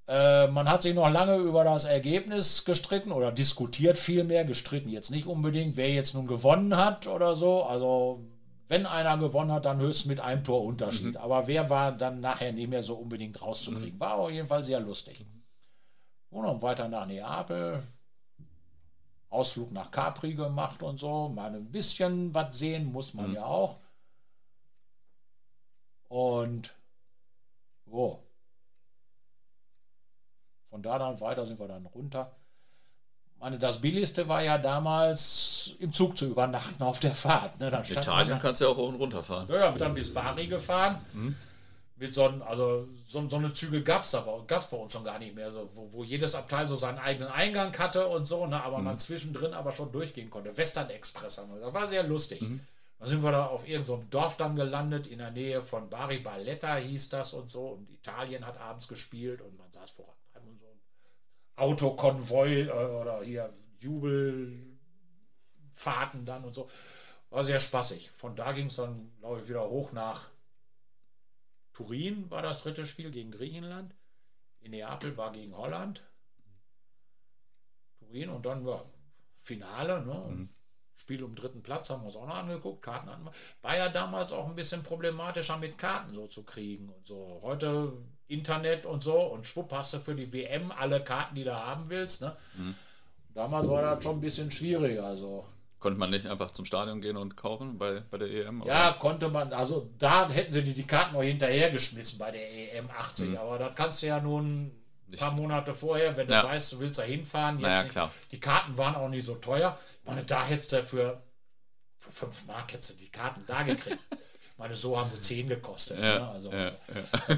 [0.07, 5.11] Äh, man hat sich noch lange über das Ergebnis gestritten oder diskutiert vielmehr, gestritten jetzt
[5.11, 7.63] nicht unbedingt, wer jetzt nun gewonnen hat oder so.
[7.63, 8.25] Also
[8.67, 11.17] wenn einer gewonnen hat, dann höchstens mit einem Tor Unterschied.
[11.17, 13.99] Aber wer war dann nachher nicht mehr so unbedingt rauszukriegen.
[13.99, 15.23] War auf jeden Fall sehr lustig.
[16.29, 17.83] Und dann weiter nach Neapel.
[19.29, 21.29] Ausflug nach Capri gemacht und so.
[21.29, 23.77] Mal ein bisschen was sehen muss man ja auch.
[26.09, 26.73] Und
[27.85, 28.19] wo?
[30.69, 32.31] Von da dann weiter sind wir dann runter.
[33.35, 37.59] Ich meine, das Billigste war ja damals im Zug zu übernachten auf der Fahrt.
[37.59, 37.71] Ne?
[37.71, 39.47] Dann man Italien da- kannst du ja auch hoch und runter fahren.
[39.49, 40.99] ja, ja, dann bis Bari gefahren.
[41.95, 45.19] Mit so, also so, so eine Züge gab es aber gab's bei uns schon gar
[45.19, 48.61] nicht mehr, so, wo, wo jedes Abteil so seinen eigenen Eingang hatte und so, ne,
[48.63, 50.55] aber man zwischendrin aber schon durchgehen konnte.
[50.55, 51.59] Western Express haben wir.
[51.59, 52.41] Das war sehr lustig.
[52.99, 56.19] Dann sind wir da auf irgendeinem so Dorf dann gelandet, in der Nähe von Bari
[56.19, 57.69] Balletta hieß das und so.
[57.69, 60.15] Und Italien hat abends gespielt und man saß voran.
[60.45, 60.81] Und so ein
[61.55, 66.69] Autokonvoi äh, oder hier Jubelfahrten dann und so.
[67.29, 68.11] war sehr spaßig.
[68.11, 70.27] Von da ging es dann, glaube ich, wieder hoch nach
[71.71, 73.95] Turin, war das dritte Spiel gegen Griechenland.
[74.59, 76.03] In Neapel war gegen Holland.
[77.99, 78.91] Turin und dann war
[79.39, 80.05] Finale.
[80.05, 80.25] Ne?
[80.27, 80.49] Mhm.
[80.99, 82.81] Spiel um dritten Platz haben wir uns auch noch angeguckt.
[82.81, 83.31] Karten hatten wir.
[83.61, 87.39] War ja damals auch ein bisschen problematischer mit Karten so zu kriegen und so.
[87.41, 87.93] Heute
[88.27, 91.89] Internet und so und schwupp hast du für die WM alle Karten, die du haben
[91.89, 92.21] willst.
[92.21, 92.35] Ne?
[92.57, 92.75] Mhm.
[93.33, 95.05] Damals war das schon ein bisschen schwieriger.
[95.05, 95.45] Also.
[95.79, 98.61] Konnte man nicht einfach zum Stadion gehen und kaufen bei, bei der EM?
[98.61, 98.69] Oder?
[98.69, 99.53] Ja, konnte man.
[99.53, 103.29] Also da hätten sie die, die Karten noch hinterhergeschmissen bei der EM 80.
[103.29, 103.37] Mhm.
[103.37, 104.71] Aber das kannst du ja nun
[105.11, 106.43] ein paar Monate vorher, wenn du ja.
[106.43, 107.57] weißt, du willst da hinfahren.
[107.59, 108.11] Naja, klar.
[108.31, 109.77] Die Karten waren auch nicht so teuer.
[110.01, 111.21] Ich meine, da hättest du für,
[111.97, 113.99] für 5 Mark hättest du die Karten da gekriegt.
[114.59, 115.97] meine, so haben sie 10 gekostet.
[115.99, 116.27] Ja, ne?
[116.29, 116.71] Also ja,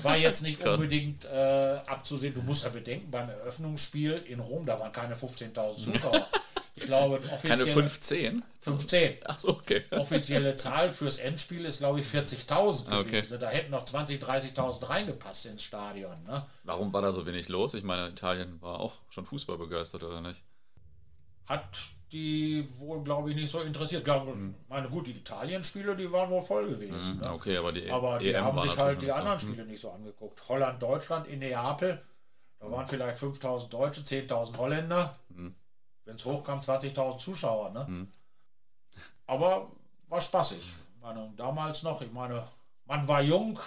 [0.04, 2.34] war jetzt nicht unbedingt äh, abzusehen.
[2.34, 6.28] Du musst ja bedenken, beim Eröffnungsspiel in Rom, da waren keine 15.000 Zuschauer.
[6.74, 8.44] Ich glaube, offizielle, Keine 15?
[8.62, 9.18] 15.
[9.26, 9.84] Ach so, okay.
[9.92, 13.34] Offizielle Zahl fürs Endspiel ist, glaube ich, 40.000 ah, gewesen.
[13.34, 13.40] Okay.
[13.40, 16.24] Da hätten noch 20.000, 30.000 reingepasst ins Stadion.
[16.24, 16.46] Ne?
[16.64, 17.74] Warum war da so wenig los?
[17.74, 20.44] Ich meine, Italien war auch schon Fußball begeistert, oder nicht?
[21.46, 21.68] Hat
[22.12, 24.04] die wohl, glaube ich, nicht so interessiert.
[24.04, 24.36] Glaube,
[24.68, 27.14] meine gut, die Italien-Spiele, die waren wohl voll gewesen.
[27.14, 27.34] Hm, ne?
[27.34, 29.48] Okay, aber die, aber die EM haben sich halt die anderen so.
[29.48, 29.70] Spiele hm.
[29.72, 30.48] nicht so angeguckt.
[30.50, 32.02] Holland, Deutschland in Neapel,
[32.60, 35.16] da waren vielleicht 5000 Deutsche, 10.000 Holländer.
[35.34, 35.56] Hm
[36.06, 37.72] wenn es hochkam, 20.000 Zuschauer.
[37.72, 37.86] Ne?
[37.88, 38.08] Mhm.
[39.28, 39.72] Aber
[40.10, 40.62] war spaßig.
[41.02, 42.46] Meine, damals noch, ich meine,
[42.86, 43.60] man war jung, mhm.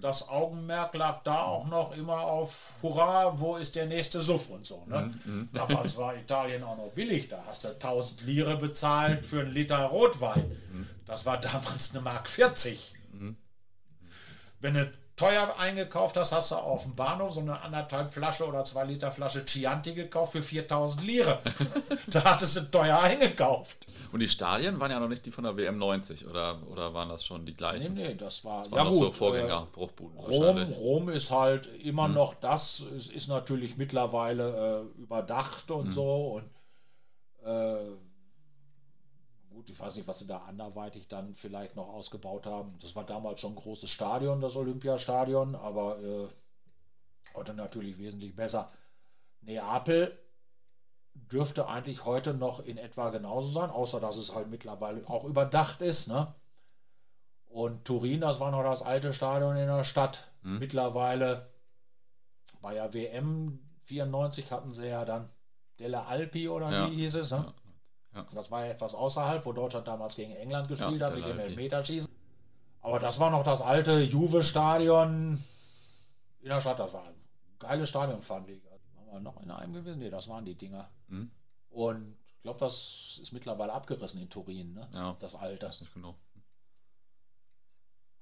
[0.00, 4.66] Das Augenmerk lag da auch noch immer auf Hurra, wo ist der nächste Suff und
[4.66, 4.84] so.
[4.86, 5.12] Ne?
[5.24, 5.32] Mhm.
[5.32, 5.48] mhm.
[5.52, 9.78] Damals war Italien auch noch billig, da hast du 1000 Lire bezahlt für einen Liter
[9.84, 10.48] Rotwein.
[10.72, 10.86] Mhm.
[11.06, 12.94] Das war damals eine Mark 40.
[13.12, 13.36] Mhm.
[14.60, 18.64] Wenn du teuer eingekauft hast, hast du auf dem Bahnhof so eine anderthalb Flasche oder
[18.64, 21.38] zwei Liter Flasche Chianti gekauft für 4000 Lire.
[22.08, 23.86] da hattest du teuer eingekauft.
[24.12, 27.08] Und die Stadien waren ja noch nicht die von der WM 90 oder, oder waren
[27.08, 27.94] das schon die gleichen?
[27.94, 30.18] Nee, nee, das war das waren ja noch gut, so Vorgängerbruchbuden.
[30.18, 32.14] Äh, Rom, Rom ist halt immer hm.
[32.14, 35.92] noch das, es ist natürlich mittlerweile äh, überdacht und hm.
[35.92, 36.50] so und
[37.46, 38.05] äh,
[39.66, 42.78] gut, ich weiß nicht, was sie da anderweitig dann vielleicht noch ausgebaut haben.
[42.80, 46.28] Das war damals schon ein großes Stadion, das Olympiastadion, aber äh,
[47.34, 48.70] heute natürlich wesentlich besser.
[49.40, 50.16] Neapel
[51.14, 55.80] dürfte eigentlich heute noch in etwa genauso sein, außer dass es halt mittlerweile auch überdacht
[55.80, 56.08] ist.
[56.08, 56.32] Ne?
[57.46, 60.28] Und Turin, das war noch das alte Stadion in der Stadt.
[60.42, 60.58] Hm.
[60.58, 61.48] Mittlerweile
[62.60, 65.28] bei der WM 94 hatten sie ja dann
[65.78, 66.90] Delle Alpi oder ja.
[66.90, 67.30] wie hieß es.
[67.30, 67.44] Ne?
[67.46, 67.65] Ja.
[68.16, 68.26] Ja.
[68.34, 71.38] Das war ja etwas außerhalb, wo Deutschland damals gegen England gespielt ja, hat mit dem
[71.38, 72.10] Elfmeterschießen.
[72.80, 75.42] Aber das war noch das alte Juve-Stadion
[76.40, 76.78] in der Stadt.
[76.78, 77.14] Das war ein
[77.58, 78.62] geiles Stadion, fand ich.
[78.94, 79.98] Waren wir noch in einem gewesen?
[79.98, 80.88] Ne, das waren die Dinger.
[81.08, 81.30] Mhm.
[81.70, 84.88] Und ich glaube, das ist mittlerweile abgerissen in Turin, ne?
[84.94, 85.66] Ja, das alte.
[85.66, 86.16] Das nicht genau.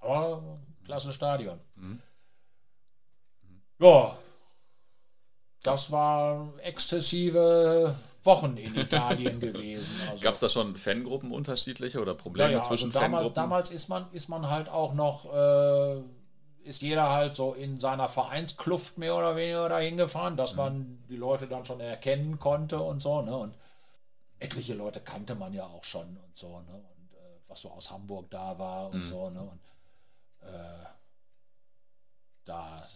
[0.00, 1.60] Aber klasse Stadion.
[1.76, 2.00] Mhm.
[3.78, 4.16] Ja,
[5.62, 9.94] das war exzessive Wochen in Italien gewesen.
[10.10, 13.34] Also, Gab es da schon Fangruppen unterschiedliche oder Probleme ja, ja, zwischen also damals, Fangruppen?
[13.34, 16.00] Damals ist man, ist man halt auch noch, äh,
[16.64, 20.58] ist jeder halt so in seiner Vereinskluft mehr oder weniger dahin gefahren, dass mhm.
[20.58, 23.22] man die Leute dann schon erkennen konnte und so.
[23.22, 23.36] Ne?
[23.36, 23.54] Und
[24.38, 26.60] etliche Leute kannte man ja auch schon und so.
[26.60, 26.74] Ne?
[26.74, 29.06] Und äh, was so aus Hamburg da war und mhm.
[29.06, 29.30] so.
[29.30, 29.40] Ne?
[29.40, 29.60] Und
[30.48, 30.84] äh,
[32.44, 32.86] da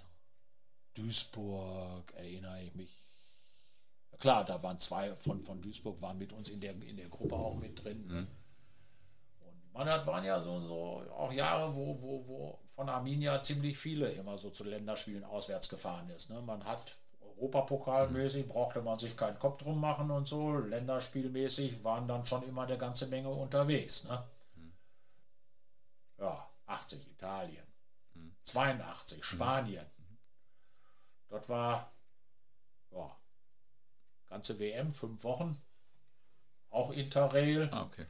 [0.95, 2.98] Duisburg erinnere ich mich
[4.19, 7.37] klar, da waren zwei von, von Duisburg waren mit uns in der, in der Gruppe
[7.37, 8.07] auch mit drin.
[8.07, 8.27] Mhm.
[9.41, 13.79] Und man hat waren ja so, so auch Jahre, wo, wo, wo von Arminia ziemlich
[13.79, 16.31] viele immer so zu Länderspielen auswärts gefahren ist.
[16.31, 16.41] Ne?
[16.43, 18.51] Man hat Europapokalmäßig mhm.
[18.51, 20.59] brauchte man sich keinen Kopf drum machen und so.
[20.59, 24.05] Länderspielmäßig waren dann schon immer eine ganze Menge unterwegs.
[24.05, 24.25] Ne?
[24.57, 24.73] Mhm.
[26.19, 27.67] Ja, 80 Italien,
[28.15, 28.35] mhm.
[28.43, 29.87] 82 Spanien.
[29.97, 30.17] Mhm.
[31.29, 31.93] Dort war
[32.91, 33.17] ja,
[34.29, 35.61] ganze WM, fünf Wochen.
[36.71, 37.69] Auch Interrail.
[37.73, 38.07] Ah, okay.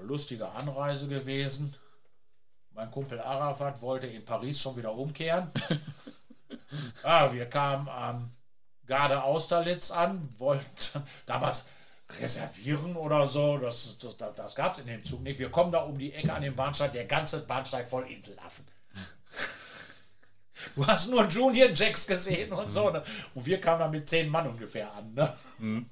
[0.00, 1.74] lustige Anreise gewesen.
[2.70, 5.50] Mein Kumpel Arafat wollte in Paris schon wieder umkehren.
[7.02, 8.30] ah, wir kamen am
[8.86, 11.68] Garde Austerlitz an, wollten damals
[12.20, 13.58] reservieren oder so.
[13.58, 15.38] Das, das, das, das gab es in dem Zug nicht.
[15.38, 18.64] Wir kommen da um die Ecke an den Bahnsteig, der ganze Bahnsteig voll Inselaffen.
[20.74, 22.90] Du hast nur Junior Jacks gesehen und so.
[22.90, 23.02] Ne?
[23.34, 25.14] Und wir kamen da mit zehn Mann ungefähr an.
[25.14, 25.32] Ne?
[25.58, 25.90] Mhm.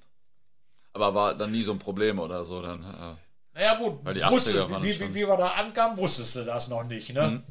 [0.93, 2.83] Aber war dann nie so ein Problem oder so dann?
[2.83, 3.17] Äh,
[3.55, 6.85] naja, gut, weil die wusste, wie, wie, wie, wir da ankamen, wusstest du das noch
[6.85, 7.13] nicht.
[7.13, 7.29] Ne?
[7.29, 7.43] Mhm.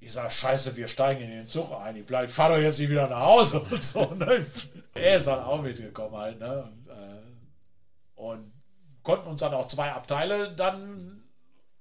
[0.00, 1.94] Ich sag, scheiße, wir steigen in den Zug ein.
[1.96, 4.04] Ich bleib, fahr doch jetzt nicht wieder nach Hause und so.
[4.16, 4.46] Ne?
[4.94, 6.40] Er ist dann auch mitgekommen halt.
[6.40, 6.62] Ne?
[6.62, 8.52] Und, äh, und
[9.02, 11.22] konnten uns dann auch zwei Abteile dann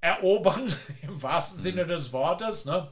[0.02, 2.66] erobern, im wahrsten Sinne des Wortes.
[2.66, 2.88] Ne?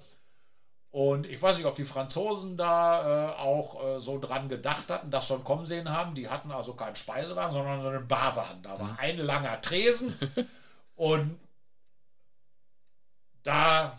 [0.97, 5.11] Und ich weiß nicht, ob die Franzosen da äh, auch äh, so dran gedacht hatten,
[5.11, 6.15] das schon kommen sehen haben.
[6.15, 8.63] Die hatten also keinen Speisewagen, sondern so einen Barwagen.
[8.63, 10.17] Da war ein langer Tresen
[10.95, 11.37] und
[13.43, 13.95] da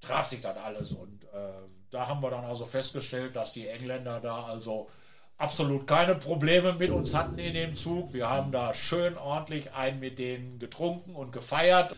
[0.00, 0.90] traf sich dann alles.
[0.90, 1.52] Und äh,
[1.92, 4.90] da haben wir dann also festgestellt, dass die Engländer da also
[5.38, 8.12] absolut keine Probleme mit uns hatten in dem Zug.
[8.12, 11.94] Wir haben da schön ordentlich einen mit denen getrunken und gefeiert.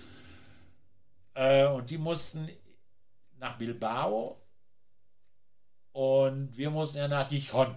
[1.33, 2.51] Äh, und die mussten
[3.45, 4.41] nach Bilbao
[5.93, 7.77] und wir mussten ja nach Gijon.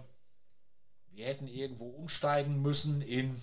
[1.11, 3.41] Wir hätten irgendwo umsteigen müssen in,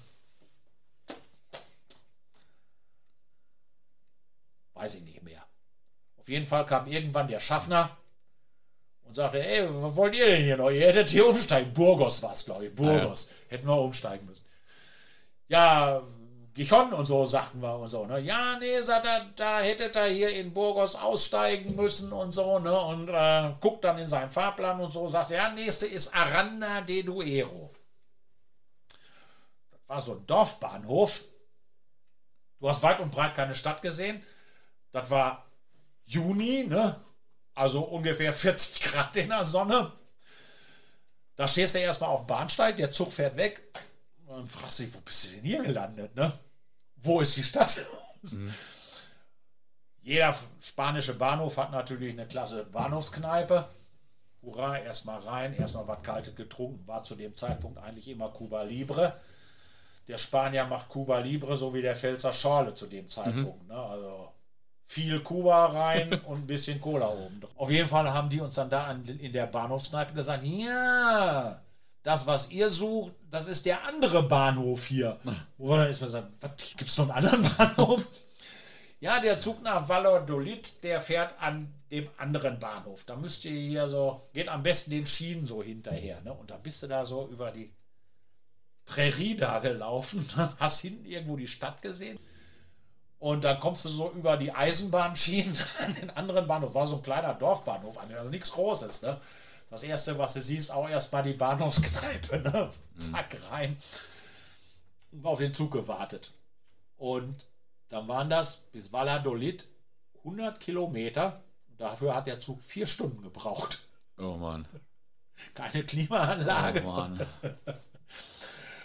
[4.72, 5.44] weiß ich nicht mehr.
[6.16, 7.94] Auf jeden Fall kam irgendwann der Schaffner
[9.02, 10.70] und sagte, ey, was wollt ihr denn hier noch?
[10.70, 11.74] Ihr hättet hier umsteigen.
[11.74, 12.74] Burgos war es, glaube ich.
[12.74, 13.28] Burgos.
[13.28, 13.50] Ah, ja.
[13.50, 14.46] Hätten wir umsteigen müssen.
[15.48, 16.02] Ja,
[16.54, 18.20] Gichon und so, sagten wir und so, ne?
[18.20, 22.78] Ja, nee, sagt er, da hättet er hier in Burgos aussteigen müssen und so, ne?
[22.78, 26.80] Und äh, guckt dann in seinen Fahrplan und so, sagt er, ja, nächste ist Aranda
[26.82, 27.74] de Duero.
[29.72, 31.24] Das war so ein Dorfbahnhof.
[32.60, 34.22] Du hast weit und breit keine Stadt gesehen.
[34.92, 35.44] Das war
[36.04, 37.00] Juni, ne?
[37.54, 39.90] Also ungefähr 40 Grad in der Sonne.
[41.34, 43.60] Da stehst du erstmal auf dem Bahnsteig, der Zug fährt weg.
[44.35, 46.33] Und fragst dich, wo bist du denn hier gelandet, ne?
[47.05, 47.81] wo ist die Stadt?
[48.23, 48.53] Mhm.
[50.03, 53.68] Jeder spanische Bahnhof hat natürlich eine klasse Bahnhofskneipe.
[54.42, 59.18] Hurra, erstmal rein, erstmal was Kaltes getrunken, war zu dem Zeitpunkt eigentlich immer Cuba Libre.
[60.09, 63.62] Der Spanier macht Cuba Libre, so wie der Pfälzer Schorle zu dem Zeitpunkt.
[63.62, 63.68] Mhm.
[63.68, 63.77] Ne?
[63.77, 64.33] Also
[64.85, 67.40] viel Kuba rein und ein bisschen Cola oben.
[67.57, 71.62] Auf jeden Fall haben die uns dann da in der Bahnhofskneipe gesagt, ja,
[72.04, 75.18] das, was ihr sucht, das ist der andere Bahnhof hier.
[75.58, 76.32] Wo wir dann erstmal sagen,
[76.76, 78.06] gibt es noch einen anderen Bahnhof?
[79.04, 83.04] ja, der Zug nach Valladolid, der fährt an dem anderen Bahnhof.
[83.04, 86.22] Da müsst ihr hier so, geht am besten den Schienen so hinterher.
[86.22, 86.32] Ne?
[86.32, 87.70] Und da bist du da so über die
[88.86, 90.26] Prärie da gelaufen,
[90.58, 92.18] hast hinten irgendwo die Stadt gesehen.
[93.18, 96.74] Und dann kommst du so über die Eisenbahnschienen an den anderen Bahnhof.
[96.74, 99.02] War so ein kleiner Dorfbahnhof, also nichts Großes.
[99.02, 99.20] Ne?
[99.74, 102.70] Das erste, was du siehst, auch erstmal die Bahnhofskneipe, ne?
[102.94, 103.00] Mhm.
[103.00, 103.76] Zack, rein.
[105.10, 106.32] Und auf den Zug gewartet.
[106.96, 107.46] Und
[107.88, 109.66] dann waren das bis Valladolid
[110.18, 111.42] 100 Kilometer.
[111.76, 113.80] Dafür hat der Zug vier Stunden gebraucht.
[114.16, 114.68] Oh Mann.
[115.54, 116.84] Keine Klimaanlage.
[116.84, 117.16] Oh Mann.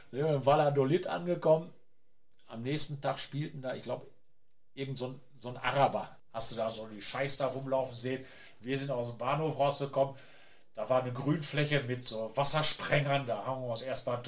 [0.09, 1.71] Sind wir in Valladolid angekommen.
[2.47, 4.07] Am nächsten Tag spielten da, ich glaube,
[4.73, 6.17] irgend so ein, so ein Araber.
[6.33, 8.25] Hast du da so die Scheiß da rumlaufen sehen?
[8.59, 10.15] Wir sind aus dem Bahnhof rausgekommen.
[10.75, 13.25] Da war eine Grünfläche mit so Wassersprengern.
[13.27, 14.21] Da haben wir uns erstmal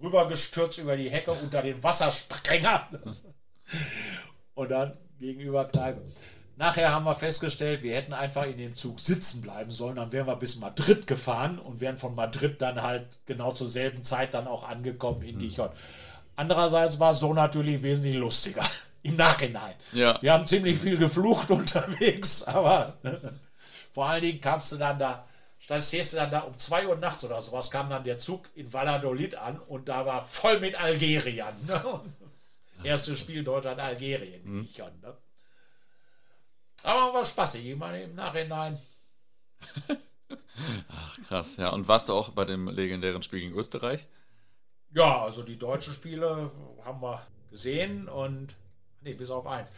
[0.00, 2.82] drüber gestürzt über die Hecke unter den Wassersprengern.
[4.54, 6.02] Und dann gegenüber Kneipe.
[6.56, 9.94] Nachher haben wir festgestellt, wir hätten einfach in dem Zug sitzen bleiben sollen.
[9.94, 14.02] Dann wären wir bis Madrid gefahren und wären von Madrid dann halt genau zur selben
[14.02, 15.70] Zeit dann auch angekommen in Dijon.
[16.34, 18.64] Andererseits war es so natürlich wesentlich lustiger
[19.02, 19.74] im Nachhinein.
[19.92, 20.20] Ja.
[20.20, 22.98] Wir haben ziemlich viel geflucht unterwegs, aber
[23.92, 25.28] vor allen Dingen kamst du dann da
[25.66, 28.48] dann stehst du dann da um 2 Uhr nachts oder sowas, kam dann der Zug
[28.54, 31.54] in Valladolid an und da war voll mit Algeriern.
[31.66, 32.00] Ne?
[32.84, 34.42] Erstes Spiel Deutschland-Algerien.
[34.44, 34.68] Mhm.
[35.02, 35.16] Ne?
[36.84, 38.78] Aber war spaßig, ich meine, im Nachhinein.
[40.88, 41.70] Ach, krass, ja.
[41.70, 44.06] Und warst du auch bei dem legendären Spiel gegen Österreich?
[44.94, 46.50] Ja, also die deutschen Spiele
[46.84, 48.54] haben wir gesehen und,
[49.02, 49.74] nee, bis auf eins.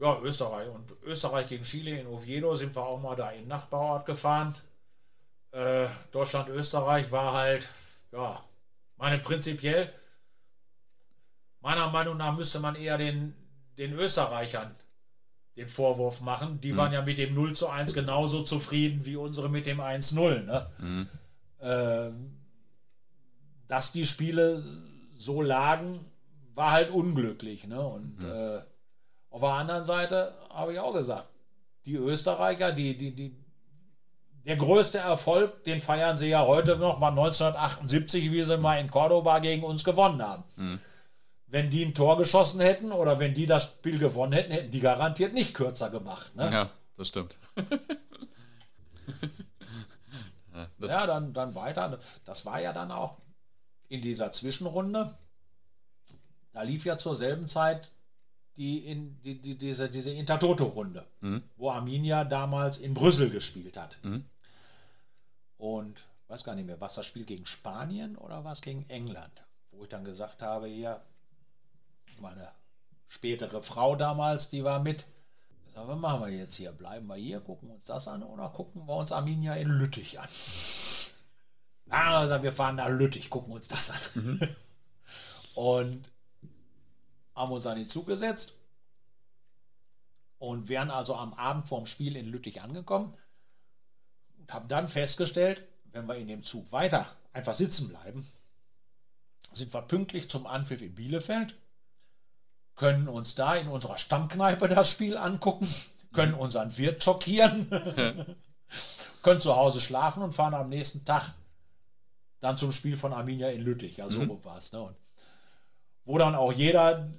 [0.00, 0.68] Ja, Österreich.
[0.68, 4.54] Und Österreich gegen Chile in Oviedo sind wir auch mal da in den Nachbarort gefahren
[5.52, 7.68] äh, Deutschland, Österreich war halt,
[8.10, 8.42] ja,
[8.96, 9.92] meine prinzipiell,
[11.60, 13.34] meiner Meinung nach müsste man eher den,
[13.78, 14.74] den Österreichern
[15.56, 16.60] den Vorwurf machen.
[16.60, 16.76] Die mhm.
[16.78, 20.42] waren ja mit dem 0 zu 1 genauso zufrieden wie unsere mit dem 1-0.
[20.42, 20.66] Ne?
[20.78, 21.08] Mhm.
[21.58, 22.10] Äh,
[23.68, 24.64] dass die Spiele
[25.16, 26.00] so lagen,
[26.54, 27.66] war halt unglücklich.
[27.66, 27.80] Ne?
[27.80, 28.30] Und mhm.
[28.30, 28.60] äh,
[29.30, 31.28] auf der anderen Seite habe ich auch gesagt,
[31.84, 33.36] die Österreicher, die, die, die,
[34.44, 38.90] der größte Erfolg, den feiern sie ja heute noch, war 1978, wie sie mal in
[38.90, 40.44] Cordoba gegen uns gewonnen haben.
[40.56, 40.80] Mhm.
[41.46, 44.80] Wenn die ein Tor geschossen hätten oder wenn die das Spiel gewonnen hätten, hätten die
[44.80, 46.34] garantiert nicht kürzer gemacht.
[46.34, 46.50] Ne?
[46.50, 47.38] Ja, das stimmt.
[50.54, 51.98] ja, das ja, dann, dann weiter.
[52.24, 53.18] Das war ja dann auch
[53.88, 55.14] in dieser Zwischenrunde.
[56.52, 57.90] Da lief ja zur selben Zeit
[58.56, 61.42] die in die, die, diese, diese Intertoto-Runde, mhm.
[61.56, 63.96] wo Arminia damals in Brüssel gespielt hat.
[64.02, 64.24] Mhm.
[65.62, 69.84] Und weiß gar nicht mehr, was das Spiel gegen Spanien oder was gegen England, wo
[69.84, 71.00] ich dann gesagt habe, hier,
[72.18, 72.50] meine
[73.06, 75.06] spätere Frau damals, die war mit.
[75.68, 76.72] Ich sag, was machen wir jetzt hier?
[76.72, 80.28] Bleiben wir hier, gucken uns das an oder gucken wir uns Arminia in Lüttich an?
[81.90, 84.00] Also wir fahren nach Lüttich, gucken uns das an.
[84.14, 84.48] Mhm.
[85.54, 86.10] Und
[87.36, 88.58] haben uns an den Zug gesetzt
[90.40, 93.14] und wären also am Abend vorm Spiel in Lüttich angekommen
[94.52, 98.26] und haben dann festgestellt, wenn wir in dem Zug weiter einfach sitzen bleiben,
[99.52, 101.54] sind wir pünktlich zum Anpfiff in Bielefeld,
[102.76, 105.68] können uns da in unserer Stammkneipe das Spiel angucken,
[106.12, 107.68] können unseren Wirt schockieren,
[109.22, 111.32] können zu Hause schlafen und fahren am nächsten Tag
[112.40, 113.98] dann zum Spiel von Arminia in Lüttich.
[113.98, 114.44] Ja, so mhm.
[114.44, 114.72] war es.
[114.72, 114.82] Ne?
[114.82, 114.96] Und
[116.04, 117.10] wo dann auch jeder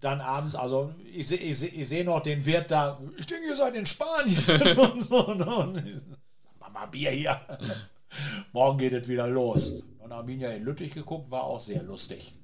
[0.00, 3.74] dann abends, also ich, ich, ich sehe noch den Wirt da, ich denke, ihr seid
[3.74, 5.34] in Spanien und so.
[5.34, 5.56] Ne?
[5.56, 6.18] Und, sag
[6.76, 7.40] mal Bier hier.
[8.52, 9.82] Morgen geht es wieder los.
[9.98, 12.34] Und Arminia in Lüttich geguckt, war auch sehr lustig.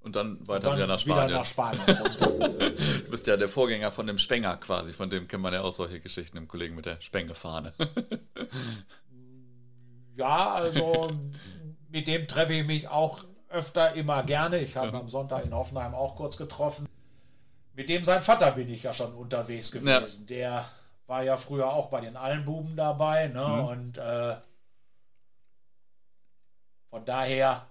[0.00, 1.28] Und dann weiter und dann wieder nach Spanien.
[1.28, 1.82] Wieder nach Spanien.
[3.04, 5.72] du bist ja der Vorgänger von dem Spenger quasi, von dem kennt man ja auch
[5.72, 7.72] solche Geschichten im Kollegen mit der Spengefahne.
[10.16, 11.12] ja, also
[11.88, 14.58] mit dem treffe ich mich auch öfter immer gerne.
[14.58, 15.00] Ich habe ja.
[15.00, 16.86] am Sonntag in Hoffenheim auch kurz getroffen.
[17.74, 20.26] Mit dem sein Vater bin ich ja schon unterwegs gewesen.
[20.28, 20.36] Ja.
[20.36, 20.70] Der
[21.08, 23.26] war ja früher auch bei den Allenbuben dabei.
[23.28, 23.44] Ne?
[23.44, 23.64] Mhm.
[23.64, 24.36] Und äh,
[26.90, 27.66] von daher,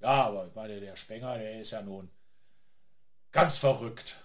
[0.00, 2.10] ja, aber ich meine, der Spenger, der ist ja nun
[3.32, 4.16] ganz verrückt.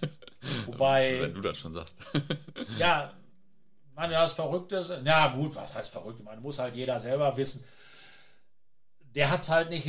[0.66, 1.20] Wobei.
[1.20, 1.96] Wenn du das schon sagst.
[2.78, 3.12] ja,
[3.94, 4.90] man, das verrückt ist.
[5.04, 6.24] Ja, gut, was heißt verrückt?
[6.24, 7.64] Man muss halt jeder selber wissen
[9.14, 9.88] der hat es halt nicht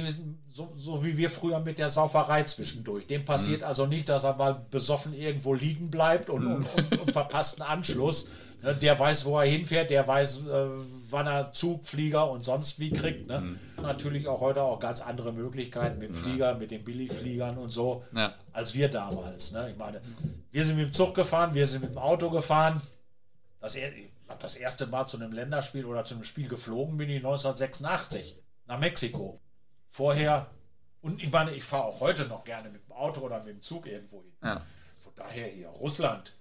[0.51, 3.07] so, so, wie wir früher mit der Sauferei zwischendurch.
[3.07, 3.67] Dem passiert mhm.
[3.67, 6.65] also nicht, dass er mal besoffen irgendwo liegen bleibt und, mhm.
[6.75, 8.29] und, und, und verpasst einen Anschluss.
[8.63, 10.65] Ne, der weiß, wo er hinfährt, der weiß, äh,
[11.09, 13.27] wann er Zug, Flieger und sonst wie kriegt.
[13.27, 13.41] Ne?
[13.41, 13.59] Mhm.
[13.81, 18.03] Natürlich auch heute auch ganz andere Möglichkeiten mit dem Flieger, mit den Billigfliegern und so,
[18.15, 18.33] ja.
[18.53, 19.51] als wir damals.
[19.51, 19.69] Ne?
[19.71, 20.01] Ich meine,
[20.51, 22.81] wir sind mit dem Zug gefahren, wir sind mit dem Auto gefahren.
[23.61, 23.75] Das,
[24.39, 28.40] das erste Mal zu einem Länderspiel oder zu einem Spiel geflogen bin ich 1986
[28.71, 29.41] nach Mexiko.
[29.89, 30.49] Vorher,
[31.01, 33.61] und ich meine, ich fahre auch heute noch gerne mit dem Auto oder mit dem
[33.61, 34.31] Zug irgendwo hin.
[34.41, 34.65] Ja.
[34.99, 36.33] Von daher hier Russland,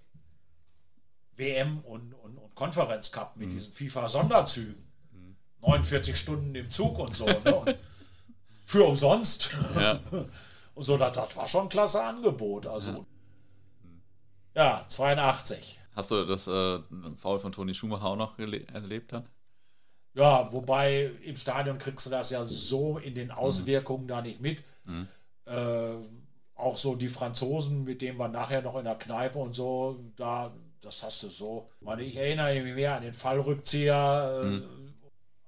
[1.35, 3.53] WM und, und, und Konferenz Cup mit mhm.
[3.53, 4.87] diesen FIFA-Sonderzügen.
[5.11, 5.37] Mhm.
[5.61, 7.27] 49 Stunden im Zug und so.
[7.27, 7.55] Ne?
[7.55, 7.77] Und
[8.65, 9.51] für umsonst.
[9.75, 10.01] Ja.
[10.73, 12.67] Und so, das, das war schon ein klasse Angebot.
[12.67, 13.05] Also,
[14.55, 15.81] ja, ja 82.
[15.95, 16.79] Hast du das äh,
[17.17, 19.29] Foul von Toni Schumacher auch noch erlebt dann?
[20.15, 24.09] Ja, wobei im Stadion kriegst du das ja so in den Auswirkungen mhm.
[24.09, 24.63] da nicht mit.
[24.85, 25.09] Mhm.
[25.47, 25.95] Äh,
[26.57, 30.53] auch so die Franzosen, mit denen wir nachher noch in der Kneipe und so, da,
[30.81, 31.71] das hast du so.
[31.81, 34.43] Ich, meine, ich erinnere mich mehr an den Fallrückzieher.
[34.43, 34.95] Äh, mhm.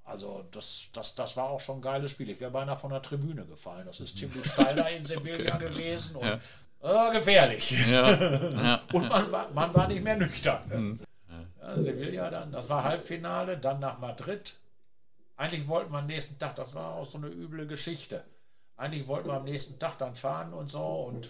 [0.04, 2.30] Also das, das, das war auch schon ein geiles Spiel.
[2.30, 3.86] Ich wäre beinahe von der Tribüne gefallen.
[3.86, 5.68] Das ist ziemlich steil da in Sevilla okay.
[5.68, 6.26] gewesen und
[6.82, 7.08] ja.
[7.08, 7.70] äh, gefährlich.
[7.88, 8.50] Ja.
[8.50, 8.82] Ja.
[8.92, 11.00] und man war, man war nicht mehr nüchtern.
[11.62, 11.68] Mhm.
[11.68, 14.56] Ja, Sevilla dann, das war Halbfinale, dann nach Madrid.
[15.36, 18.24] Eigentlich wollten wir am nächsten Tag, das war auch so eine üble Geschichte.
[18.76, 21.28] Eigentlich wollten wir am nächsten Tag dann fahren und so und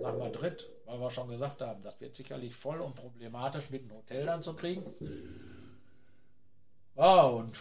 [0.00, 3.96] nach Madrid, weil wir schon gesagt haben, das wird sicherlich voll und problematisch mit dem
[3.96, 4.82] Hotel dann zu kriegen.
[6.96, 7.58] Ja, und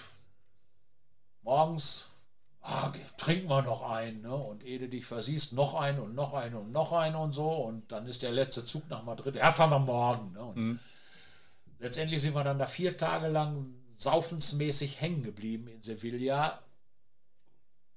[1.42, 2.08] morgens
[2.62, 4.22] ah, trinken wir noch einen.
[4.22, 4.34] Ne?
[4.34, 7.50] Und ehe du dich versiehst, noch einen und noch einen und noch einen und so.
[7.50, 9.36] Und dann ist der letzte Zug nach Madrid.
[9.36, 10.34] Ja, fahren wir morgen.
[10.34, 10.80] Ne?
[11.84, 16.64] Letztendlich sind wir dann da vier Tage lang saufensmäßig hängen geblieben in Sevilla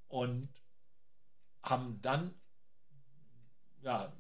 [0.09, 0.49] und
[1.62, 2.34] haben dann,
[3.82, 4.12] ja,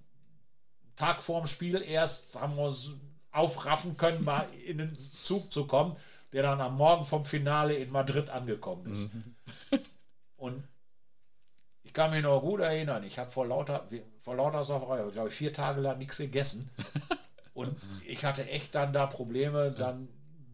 [0.94, 2.92] Tag vorm Spiel erst haben wir uns
[3.32, 5.96] aufraffen können, mal in den Zug zu kommen,
[6.32, 9.12] der dann am Morgen vom Finale in Madrid angekommen ist.
[9.12, 9.34] Mhm.
[10.36, 10.68] Und
[11.82, 13.88] ich kann mich noch gut erinnern, ich habe vor lauter,
[14.20, 16.70] vor lauter Sauferei, glaube ich, vier Tage lang nichts gegessen.
[17.56, 17.74] Und
[18.06, 20.08] ich hatte echt dann da Probleme, dann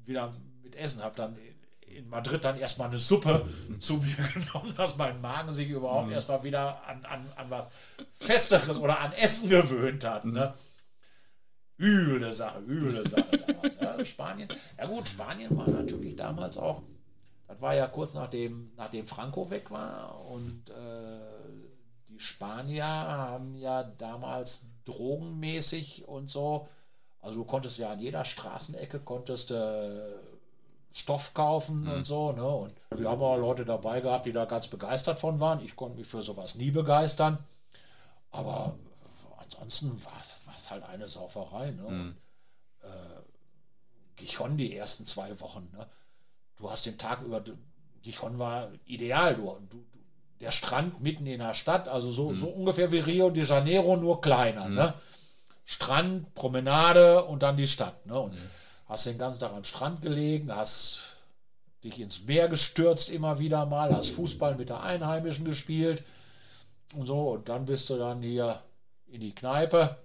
[0.05, 0.33] wieder
[0.63, 1.03] mit Essen.
[1.03, 1.37] Habe dann
[1.81, 3.47] in Madrid dann erstmal eine Suppe
[3.81, 6.13] zu mir genommen, dass mein Magen sich überhaupt mhm.
[6.13, 7.73] erstmal wieder an, an, an was
[8.13, 10.25] Festeres oder an Essen gewöhnt hat.
[10.25, 10.55] Ne?
[11.77, 13.81] Üble Sache, üble Sache damals.
[13.81, 14.49] Ja, Spanien.
[14.79, 16.83] Ja gut, Spanien war natürlich damals auch,
[17.49, 21.19] das war ja kurz nachdem, nachdem Franco weg war und äh,
[22.09, 26.69] die Spanier haben ja damals drogenmäßig und so
[27.23, 30.13] also du konntest ja an jeder Straßenecke konntest äh,
[30.93, 31.93] Stoff kaufen mhm.
[31.93, 32.33] und so.
[32.33, 32.47] Ne?
[32.47, 35.65] Und wir haben auch Leute dabei gehabt, die da ganz begeistert von waren.
[35.65, 37.39] Ich konnte mich für sowas nie begeistern.
[38.33, 38.75] Aber
[39.39, 41.71] ansonsten war es halt eine Sauferei.
[41.71, 41.83] Ne?
[41.83, 41.89] Mhm.
[41.89, 42.17] Und,
[42.83, 43.23] äh,
[44.17, 45.71] Gichon die ersten zwei Wochen.
[45.73, 45.87] Ne?
[46.57, 47.43] Du hast den Tag über,
[48.03, 49.37] Gichon war ideal.
[49.37, 49.85] Du, du,
[50.41, 54.21] der Strand mitten in der Stadt, also so, so ungefähr wie Rio de Janeiro, nur
[54.21, 54.69] kleiner.
[54.69, 54.95] Ne?
[55.65, 58.07] Strand, Promenade und dann die Stadt.
[58.07, 58.19] Ne?
[58.19, 58.37] Und
[58.87, 61.01] hast den ganzen Tag am Strand gelegen, hast
[61.85, 66.05] dich ins Meer gestürzt immer wieder mal, hast Fußball mit der Einheimischen gespielt
[66.95, 67.31] und so.
[67.31, 68.63] Und dann bist du dann hier
[69.07, 69.97] in die Kneipe,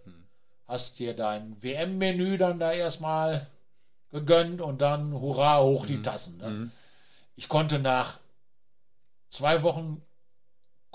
[0.65, 3.47] hast dir dein WM-Menü dann da erstmal
[4.11, 6.37] gegönnt und dann hurra hoch die Tassen.
[6.37, 6.71] Ne?
[7.35, 8.17] Ich konnte nach
[9.29, 10.01] zwei Wochen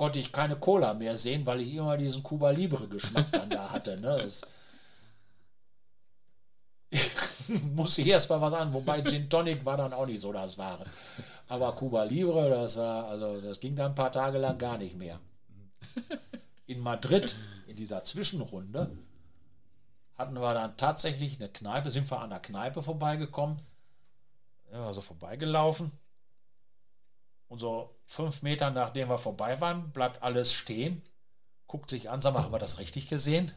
[0.03, 3.71] konnte ich keine Cola mehr sehen, weil ich immer diesen Cuba Libre Geschmack dann da
[3.71, 4.01] hatte.
[4.01, 4.19] Ne?
[4.21, 4.43] Das
[7.73, 10.59] muss ich erst mal was an, wobei Gin Tonic war dann auch nicht so das
[10.59, 10.87] Wahre.
[11.47, 15.21] Aber Cuba Libre, das also das ging dann ein paar Tage lang gar nicht mehr.
[16.67, 17.37] In Madrid,
[17.69, 18.91] in dieser Zwischenrunde,
[20.19, 23.61] hatten wir dann tatsächlich eine Kneipe, sind wir an der Kneipe vorbeigekommen,
[24.73, 25.93] also vorbeigelaufen.
[27.53, 31.03] Und so fünf Meter nachdem wir vorbei waren, bleibt alles stehen,
[31.67, 33.53] guckt sich an, sag mal, haben wir das richtig gesehen?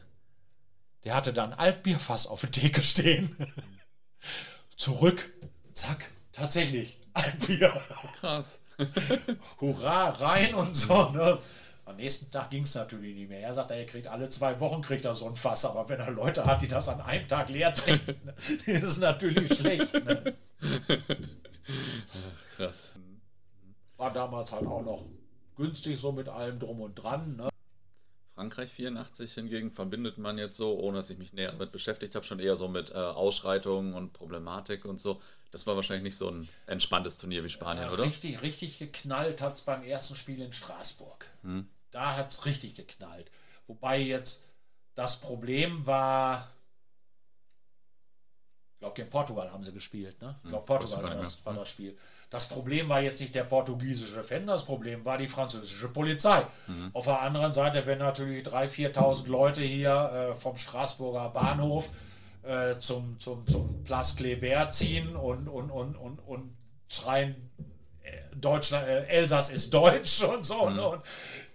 [1.04, 3.34] Der hatte dann ein Altbierfass auf der Theke stehen.
[4.76, 5.32] Zurück,
[5.72, 7.72] zack, tatsächlich, Altbier.
[8.20, 8.60] Krass.
[9.62, 11.08] Hurra, rein und so.
[11.08, 11.38] Ne?
[11.86, 13.40] Am nächsten Tag ging es natürlich nicht mehr.
[13.40, 16.10] Er sagt, er kriegt alle zwei Wochen kriegt er so ein Fass, aber wenn er
[16.10, 18.20] Leute hat, die das an einem Tag leer trinken,
[18.66, 19.94] ist es natürlich schlecht.
[20.04, 20.34] Ne?
[22.58, 22.92] Krass.
[23.96, 25.04] War damals halt auch noch
[25.56, 27.36] günstig, so mit allem drum und dran.
[27.36, 27.48] Ne?
[28.34, 32.26] Frankreich 84 hingegen verbindet man jetzt so, ohne dass ich mich näher damit beschäftigt habe,
[32.26, 35.22] schon eher so mit äh, Ausschreitungen und Problematik und so.
[35.50, 38.02] Das war wahrscheinlich nicht so ein entspanntes Turnier wie Spanien, oder?
[38.02, 41.24] Richtig, richtig geknallt hat es beim ersten Spiel in Straßburg.
[41.90, 43.30] Da hat es richtig geknallt.
[43.66, 44.44] Wobei jetzt
[44.94, 46.52] das Problem war,
[48.86, 50.20] glaube, gegen Portugal haben sie gespielt.
[50.22, 50.34] Ne?
[50.42, 51.96] Ich glaube, ich Portugal war das, war das Spiel.
[52.30, 56.42] Das Problem war jetzt nicht der portugiesische Fan, das Problem war die französische Polizei.
[56.92, 61.90] Auf der anderen Seite, wenn natürlich 3.000, 4.000 Leute hier äh, vom Straßburger Bahnhof
[62.42, 66.56] äh, zum, zum, zum Place Kléber ziehen und, und, und, und, und
[66.88, 67.50] schreien,
[68.02, 70.70] äh, Deutschland, äh, Elsass ist deutsch und so.
[70.70, 70.86] Ne?
[70.88, 71.02] Und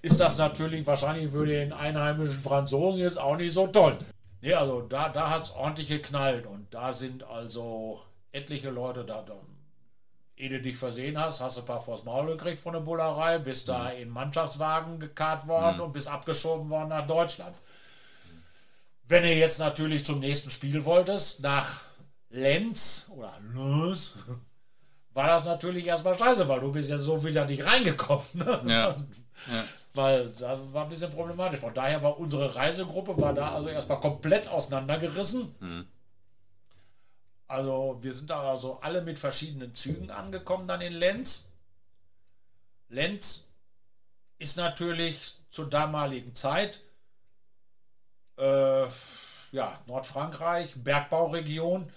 [0.02, 3.98] ist das natürlich wahrscheinlich für den einheimischen Franzosen jetzt auch nicht so toll.
[4.42, 9.22] Nee, also da, da hat es ordentlich geknallt und da sind also etliche Leute da.
[9.22, 9.36] da
[10.42, 13.38] ehe du dich versehen hast, hast du ein paar vors Maul gekriegt von der Bullerei,
[13.38, 17.56] bist da in Mannschaftswagen gekarrt worden und bist abgeschoben worden nach Deutschland.
[19.08, 21.82] Wenn du jetzt natürlich zum nächsten Spiel wolltest, nach
[22.30, 24.16] Lenz oder Lens,
[25.14, 28.26] war das natürlich erstmal scheiße, weil du bist ja so wieder nicht reingekommen.
[28.34, 28.62] Ne?
[28.66, 28.88] Ja.
[29.48, 29.64] ja.
[29.94, 31.60] Weil da war ein bisschen problematisch.
[31.60, 35.54] Von daher war unsere Reisegruppe war da also erstmal komplett auseinandergerissen.
[37.48, 41.52] Also wir sind da also alle mit verschiedenen Zügen angekommen dann in Lenz.
[42.88, 43.52] Lenz
[44.40, 46.80] ist natürlich zur damaligen Zeit
[48.38, 48.86] äh,
[49.52, 51.92] ja, Nordfrankreich, Bergbauregion.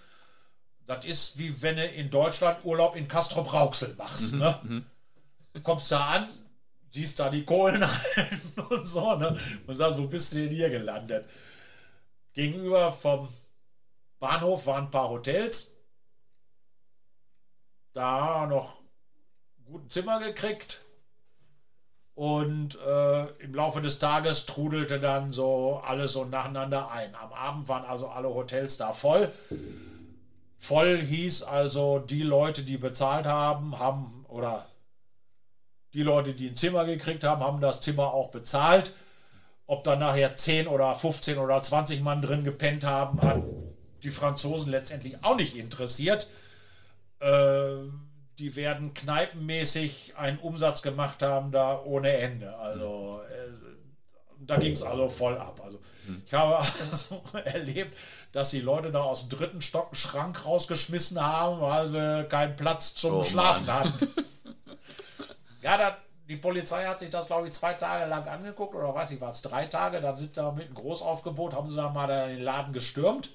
[0.87, 4.35] Das ist wie wenn du in Deutschland Urlaub in Castrop Rauxel machst.
[4.35, 4.85] Ne?
[5.53, 6.29] Du kommst da an,
[6.95, 8.41] siehst da die Kohlenhallen
[8.71, 9.37] und so, ne?
[9.67, 11.29] Und sagst, wo bist du denn hier gelandet?
[12.33, 13.29] Gegenüber vom
[14.21, 15.77] Bahnhof waren ein paar Hotels.
[17.93, 18.77] Da noch
[19.65, 20.85] guten Zimmer gekriegt.
[22.15, 27.13] Und äh, im Laufe des Tages trudelte dann so alles so nacheinander ein.
[27.17, 29.33] Am Abend waren also alle Hotels da voll.
[30.59, 34.69] Voll hieß also, die Leute, die bezahlt haben, haben oder
[35.95, 38.93] die Leute, die ein Zimmer gekriegt haben, haben das Zimmer auch bezahlt.
[39.67, 43.43] Ob da nachher 10 oder 15 oder 20 Mann drin gepennt haben, hat
[44.03, 46.29] die Franzosen letztendlich auch nicht interessiert.
[47.21, 47.77] Äh,
[48.39, 52.55] die werden kneipenmäßig einen Umsatz gemacht haben, da ohne Ende.
[52.57, 53.55] Also äh,
[54.41, 55.61] da ging es also voll ab.
[55.65, 55.79] Also
[56.27, 56.59] ich habe
[56.91, 57.97] also erlebt,
[58.33, 62.57] dass die Leute da aus dem dritten Stock einen Schrank rausgeschmissen haben, weil sie keinen
[62.57, 64.09] Platz zum Oh Schlafen hatten.
[65.65, 65.97] Ja, da,
[66.29, 69.41] die Polizei hat sich das, glaube ich, zwei Tage lang angeguckt oder weiß ich was,
[69.41, 69.99] drei Tage.
[70.03, 73.31] Dann sind da mit einem Großaufgebot, haben sie dann mal da den Laden gestürmt.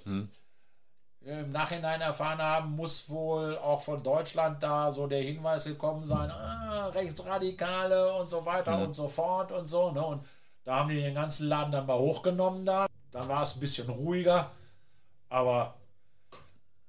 [1.21, 6.29] Im Nachhinein erfahren haben, muss wohl auch von Deutschland da so der Hinweis gekommen sein,
[6.29, 9.91] ah, Rechtsradikale und so weiter und so fort und so.
[9.91, 10.05] Ne?
[10.05, 10.23] Und
[10.65, 12.85] da haben die den ganzen Laden dann mal hochgenommen da.
[13.11, 14.51] Dann war es ein bisschen ruhiger.
[15.29, 15.73] Aber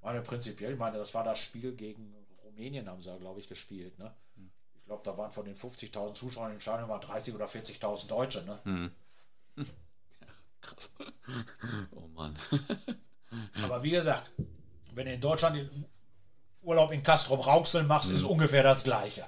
[0.03, 2.14] meine prinzipiell, ich meine, das war das Spiel gegen
[2.45, 3.99] Rumänien, haben sie ja, glaube ich, gespielt.
[3.99, 4.12] Ne?
[4.91, 8.43] Ich glaube, da waren von den 50.000 Zuschauern im Stadion mal 30.000 oder 40.000 Deutsche.
[8.43, 8.91] Ne?
[10.61, 10.93] Krass.
[11.93, 12.36] Oh Mann.
[13.62, 14.28] Aber wie gesagt,
[14.95, 15.84] wenn du in Deutschland den
[16.62, 19.24] Urlaub in Castrop Rauxel machst, ist ungefähr das Gleiche.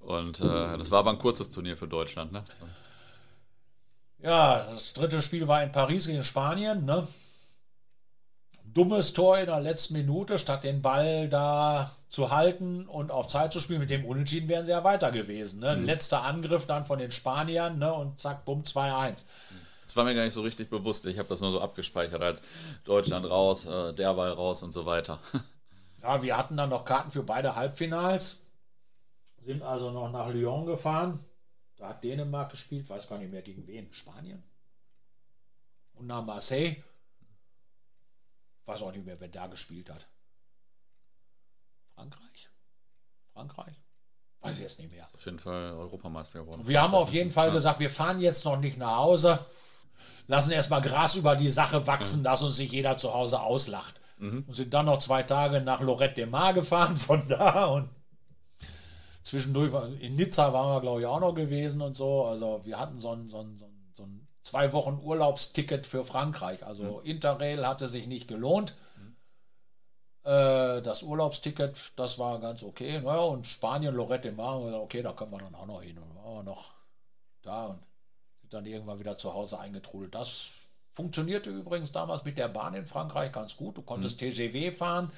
[0.00, 2.42] Und äh, das war aber ein kurzes Turnier für Deutschland, ne?
[4.18, 7.06] Ja, das dritte Spiel war in Paris gegen Spanien, ne?
[8.64, 13.52] Dummes Tor in der letzten Minute, statt den Ball da zu halten und auf Zeit
[13.52, 13.80] zu spielen.
[13.80, 15.60] Mit dem Unentschieden wären sie ja weiter gewesen.
[15.60, 15.76] Ne?
[15.76, 15.84] Mhm.
[15.84, 17.92] Letzter Angriff dann von den Spaniern ne?
[17.92, 19.26] und zack, bumm, 2-1.
[19.82, 21.04] Das war mir gar nicht so richtig bewusst.
[21.04, 22.42] Ich habe das nur so abgespeichert als
[22.84, 25.20] Deutschland raus, äh, der Ball raus und so weiter.
[26.02, 28.42] Ja, wir hatten dann noch Karten für beide Halbfinals,
[29.42, 31.18] sind also noch nach Lyon gefahren.
[31.78, 34.40] Da hat Dänemark gespielt, weiß gar nicht mehr gegen wen, Spanien.
[35.94, 36.76] Und nach Marseille.
[38.66, 40.06] Weiß auch nicht mehr, wer da gespielt hat.
[41.96, 42.48] Frankreich?
[43.32, 43.82] Frankreich?
[44.40, 45.08] Weiß ich jetzt nicht mehr.
[45.12, 46.62] Auf jeden Fall Europameister geworden.
[46.66, 49.38] Wir haben auf jeden Fall gesagt, wir fahren jetzt noch nicht nach Hause.
[50.26, 52.30] Lassen erstmal Gras über die Sache wachsen, ja.
[52.30, 53.98] dass uns nicht jeder zu Hause auslacht.
[54.18, 54.44] Mhm.
[54.46, 57.88] Und sind dann noch zwei Tage nach Lorette de Mar gefahren von da und
[59.22, 62.24] zwischendurch in Nizza waren wir, glaube ich, auch noch gewesen und so.
[62.24, 66.04] Also wir hatten so ein, so ein, so ein, so ein zwei Wochen Urlaubsticket für
[66.04, 66.64] Frankreich.
[66.64, 67.10] Also mhm.
[67.10, 68.74] Interrail hatte sich nicht gelohnt.
[70.26, 73.00] Äh, das Urlaubsticket, das war ganz okay.
[73.00, 75.98] Naja, und Spanien, Lorette Mar, okay, da können wir dann auch noch hin.
[75.98, 76.74] Und waren wir noch
[77.42, 77.78] da und
[78.40, 80.16] sind dann irgendwann wieder zu Hause eingetrudelt.
[80.16, 80.50] Das
[80.90, 83.76] funktionierte übrigens damals mit der Bahn in Frankreich ganz gut.
[83.76, 84.32] Du konntest mhm.
[84.32, 85.12] TGW fahren,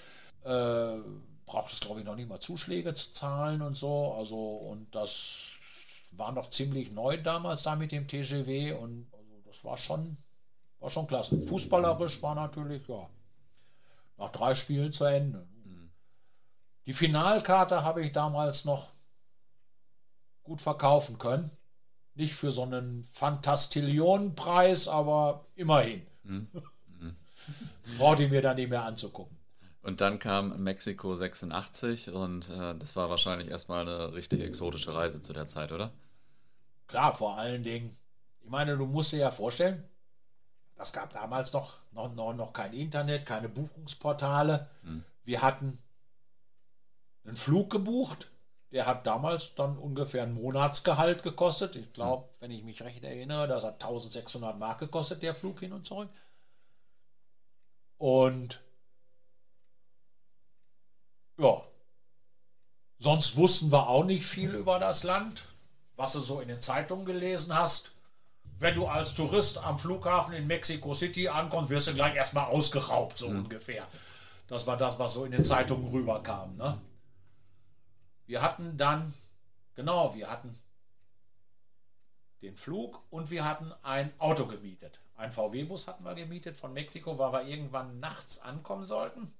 [0.44, 0.98] äh,
[1.46, 4.12] brauchtest, glaube ich, noch nicht mal Zuschläge zu zahlen und so.
[4.12, 5.52] Also, und das
[6.12, 10.18] war noch ziemlich neu damals da mit dem TGW und also das war schon,
[10.80, 11.40] war schon klasse.
[11.40, 13.08] Fußballerisch war natürlich, ja,
[14.18, 15.46] nach drei Spielen zu Ende.
[16.86, 18.90] Die Finalkarte habe ich damals noch
[20.42, 21.50] gut verkaufen können.
[22.14, 26.06] Nicht für so einen Fantastillionenpreis, aber immerhin.
[26.22, 26.48] Mhm.
[27.00, 27.16] Mhm.
[27.96, 29.38] Brauchte ich mir dann nicht mehr anzugucken.
[29.82, 35.22] Und dann kam Mexiko 86 und äh, das war wahrscheinlich erstmal eine richtig exotische Reise
[35.22, 35.92] zu der Zeit, oder?
[36.88, 37.96] Klar, vor allen Dingen.
[38.40, 39.82] Ich meine, du musst dir ja vorstellen,
[40.78, 44.70] das gab damals noch, noch, noch, noch kein Internet, keine Buchungsportale.
[44.82, 45.04] Hm.
[45.24, 45.78] Wir hatten
[47.24, 48.30] einen Flug gebucht.
[48.70, 51.74] Der hat damals dann ungefähr ein Monatsgehalt gekostet.
[51.74, 52.30] Ich glaube, hm.
[52.40, 56.10] wenn ich mich recht erinnere, das hat 1600 Mark gekostet, der Flug hin und zurück.
[57.96, 58.60] Und
[61.38, 61.60] ja,
[63.00, 65.44] sonst wussten wir auch nicht viel über das Land,
[65.96, 67.90] was du so in den Zeitungen gelesen hast
[68.58, 73.18] wenn du als Tourist am Flughafen in Mexico City ankommst, wirst du gleich erstmal ausgeraubt,
[73.18, 73.44] so mhm.
[73.44, 73.86] ungefähr.
[74.48, 76.56] Das war das, was so in den Zeitungen rüberkam.
[76.56, 76.80] Ne?
[78.26, 79.14] Wir hatten dann,
[79.74, 80.58] genau, wir hatten
[82.42, 85.00] den Flug und wir hatten ein Auto gemietet.
[85.16, 89.32] Ein VW-Bus hatten wir gemietet von Mexiko, weil wir irgendwann nachts ankommen sollten.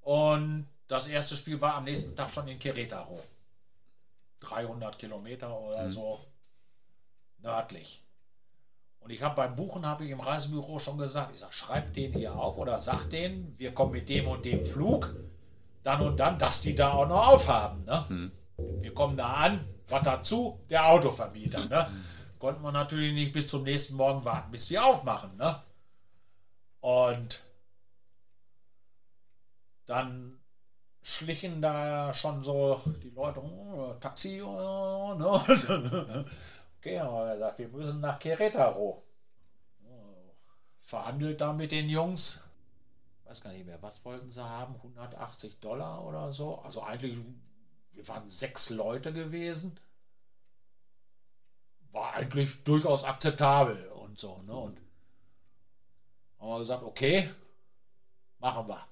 [0.00, 3.18] Und das erste Spiel war am nächsten Tag schon in Querétaro.
[4.40, 5.90] 300 Kilometer oder mhm.
[5.90, 6.26] so
[7.46, 8.02] nördlich.
[8.98, 12.12] Und ich habe beim Buchen, habe ich im Reisebüro schon gesagt, ich sage, schreib den
[12.12, 15.14] hier auf oder sag denen, wir kommen mit dem und dem Flug,
[15.84, 17.84] dann und dann, dass die da auch noch aufhaben.
[17.84, 18.08] Ne?
[18.08, 18.32] Hm.
[18.82, 20.60] Wir kommen da an, was dazu?
[20.68, 21.66] Der Autovermieter.
[21.66, 21.88] Ne?
[22.40, 25.36] Konnten wir natürlich nicht bis zum nächsten Morgen warten, bis die aufmachen.
[25.36, 25.62] Ne?
[26.80, 27.42] Und
[29.86, 30.40] dann
[31.00, 36.24] schlichen da schon so die Leute, oh, Taxi, oh, ne?
[36.78, 39.02] Okay, haben wir gesagt, wir müssen nach Querétaro.
[40.80, 42.44] Verhandelt da mit den Jungs.
[43.24, 44.76] Weiß gar nicht mehr, was wollten sie haben?
[44.76, 46.60] 180 Dollar oder so.
[46.60, 47.18] Also eigentlich,
[47.90, 49.80] wir waren sechs Leute gewesen.
[51.90, 54.40] War eigentlich durchaus akzeptabel und so.
[54.42, 54.54] Ne?
[54.54, 54.80] Und
[56.38, 57.30] haben wir gesagt, okay,
[58.38, 58.86] machen wir.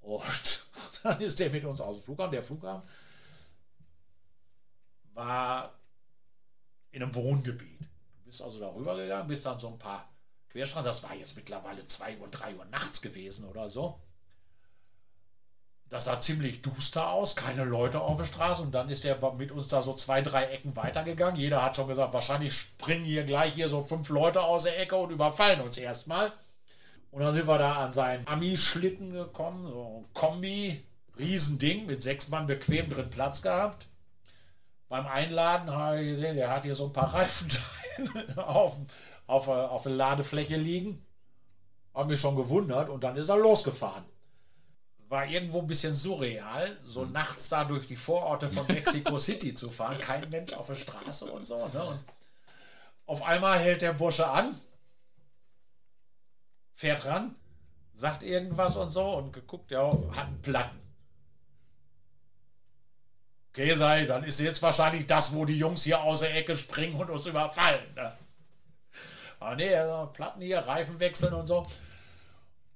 [0.00, 0.66] Und
[1.02, 2.32] dann ist der mit uns aus dem Flughafen.
[2.32, 2.88] Der Flughafen
[5.12, 5.72] war
[6.94, 7.80] in einem Wohngebiet.
[7.80, 10.08] Du bist also darüber gegangen, bist dann so ein paar
[10.50, 13.98] Querstraßen, das war jetzt mittlerweile 2 Uhr, 3 Uhr nachts gewesen oder so.
[15.90, 19.50] Das sah ziemlich duster aus, keine Leute auf der Straße und dann ist er mit
[19.50, 21.38] uns da so zwei, drei Ecken weitergegangen.
[21.38, 24.96] Jeder hat schon gesagt, wahrscheinlich springen hier gleich hier so fünf Leute aus der Ecke
[24.96, 26.32] und überfallen uns erstmal.
[27.10, 30.82] Und dann sind wir da an seinen Ami-Schlitten gekommen, so ein Kombi,
[31.18, 33.86] Riesending mit sechs Mann bequem drin Platz gehabt
[34.94, 37.48] beim Einladen habe ich gesehen, der hat hier so ein paar Reifen
[38.36, 38.76] auf,
[39.26, 41.04] auf, auf der Ladefläche liegen.
[41.92, 44.04] Habe mich schon gewundert und dann ist er losgefahren.
[45.08, 47.10] War irgendwo ein bisschen surreal, so mhm.
[47.10, 49.98] nachts da durch die Vororte von Mexico City zu fahren.
[49.98, 51.66] Kein Mensch auf der Straße und so.
[51.66, 51.82] Ne?
[51.82, 51.98] Und
[53.06, 54.54] auf einmal hält der Bursche an,
[56.76, 57.34] fährt ran,
[57.94, 60.83] sagt irgendwas und so und geguckt, ja, hat einen Platten.
[63.54, 66.96] Okay, sei, dann ist jetzt wahrscheinlich das, wo die Jungs hier aus der Ecke springen
[66.96, 67.84] und uns überfallen.
[67.94, 68.12] Ne?
[69.38, 71.64] Aber nee, also Platten hier, Reifen wechseln und so.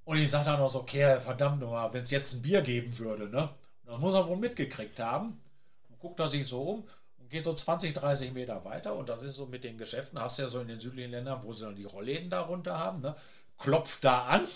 [0.04, 2.96] Und ich sage dann noch so, okay, verdammt nochmal, wenn es jetzt ein Bier geben
[2.98, 3.48] würde, ne?
[3.84, 5.40] Das muss er wohl mitgekriegt haben.
[5.88, 8.94] Und guckt er sich so um und geht so 20, 30 Meter weiter.
[8.94, 11.42] Und das ist so mit den Geschäften, hast du ja so in den südlichen Ländern,
[11.42, 13.16] wo sie dann die Rollläden darunter haben, ne?
[13.58, 14.46] Klopft da an,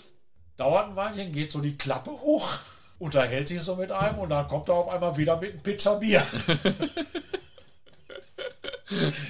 [0.55, 2.49] dauert ein Weilchen, geht so die Klappe hoch,
[3.03, 5.97] unterhält sich so mit einem und dann kommt er auf einmal wieder mit einem Pitcher
[5.97, 6.23] Bier.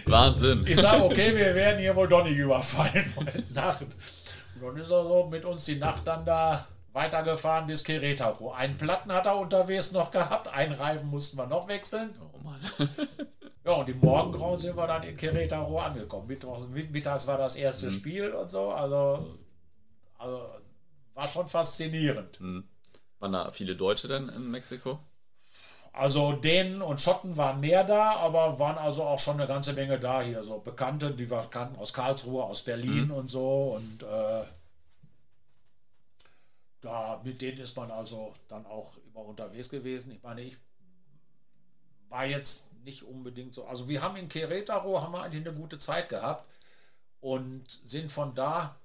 [0.05, 0.65] Wahnsinn.
[0.67, 3.11] Ich sage, okay, wir werden hier wohl doch nicht überfallen.
[3.15, 8.53] Und dann ist er so mit uns die Nacht dann da weitergefahren bis Querétaro.
[8.53, 12.13] Einen Platten hat er unterwegs noch gehabt, einen Reifen mussten wir noch wechseln.
[12.21, 12.59] Oh Mann.
[13.65, 16.27] Ja, und im Morgengrauen sind wir dann in Querétaro angekommen.
[16.27, 17.91] Mittags, mittags war das erste Mhm.
[17.91, 18.71] Spiel und so.
[18.71, 19.37] Also,
[20.17, 20.45] also
[21.13, 22.39] war schon faszinierend.
[22.39, 22.63] Hm.
[23.23, 24.99] Waren da viele Deutsche denn in Mexiko?
[25.93, 29.97] Also Dänen und Schotten waren mehr da, aber waren also auch schon eine ganze Menge
[29.97, 30.43] da hier.
[30.43, 33.77] So Bekannte, die wir kannten aus Karlsruhe, aus Berlin und so.
[33.77, 34.43] Und äh,
[36.81, 40.11] da mit denen ist man also dann auch immer unterwegs gewesen.
[40.11, 40.57] Ich meine, ich
[42.09, 43.63] war jetzt nicht unbedingt so.
[43.63, 46.45] Also wir haben in Querétaro haben wir eigentlich eine gute Zeit gehabt
[47.21, 48.75] und sind von da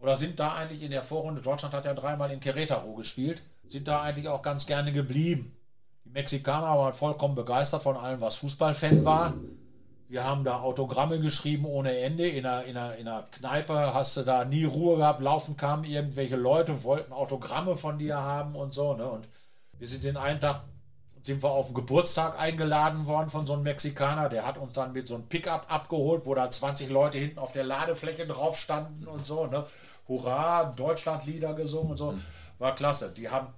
[0.00, 3.88] oder sind da eigentlich in der Vorrunde, Deutschland hat ja dreimal in Querétaro gespielt, sind
[3.88, 5.54] da eigentlich auch ganz gerne geblieben.
[6.04, 9.34] Die Mexikaner waren vollkommen begeistert von allem, was Fußballfan war.
[10.08, 12.26] Wir haben da Autogramme geschrieben ohne Ende.
[12.26, 15.20] In einer, in, einer, in einer Kneipe hast du da nie Ruhe gehabt.
[15.20, 18.94] Laufen kamen irgendwelche Leute, wollten Autogramme von dir haben und so.
[18.94, 19.06] Ne?
[19.06, 19.28] Und
[19.78, 20.62] wir sind den einen Tag,
[21.20, 24.30] sind wir auf den Geburtstag eingeladen worden von so einem Mexikaner.
[24.30, 27.52] Der hat uns dann mit so einem Pickup abgeholt, wo da 20 Leute hinten auf
[27.52, 29.46] der Ladefläche drauf standen und so.
[29.46, 29.66] Ne?
[30.08, 32.18] Hurra, Deutschlandlieder gesungen und so.
[32.58, 33.12] War klasse.
[33.14, 33.52] Die haben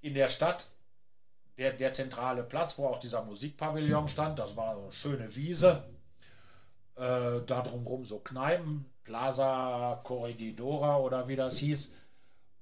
[0.00, 0.66] in der Stadt
[1.58, 5.84] der, der zentrale Platz, wo auch dieser Musikpavillon stand, das war so eine schöne Wiese.
[6.96, 11.94] Äh, da drumherum so Kneipen, Plaza Corregidora oder wie das hieß.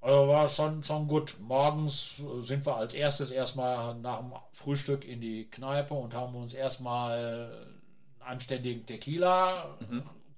[0.01, 1.37] Also war schon, schon gut.
[1.41, 6.35] Morgens äh, sind wir als erstes erstmal nach dem Frühstück in die Kneipe und haben
[6.35, 7.81] uns erstmal einen
[8.21, 9.77] anständigen Tequila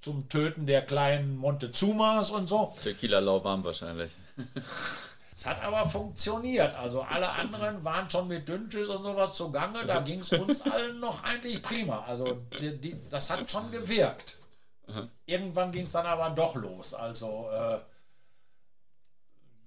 [0.00, 2.72] zum Töten der kleinen Montezumas und so.
[2.82, 4.12] Tequila lauwarm wahrscheinlich.
[5.32, 6.74] Es hat aber funktioniert.
[6.74, 9.86] Also alle anderen waren schon mit Dünnschiss und sowas zugange.
[9.86, 12.04] Da ging es uns allen noch eigentlich prima.
[12.06, 14.36] Also die, die, das hat schon gewirkt.
[15.24, 16.92] Irgendwann ging es dann aber doch los.
[16.92, 17.78] Also äh,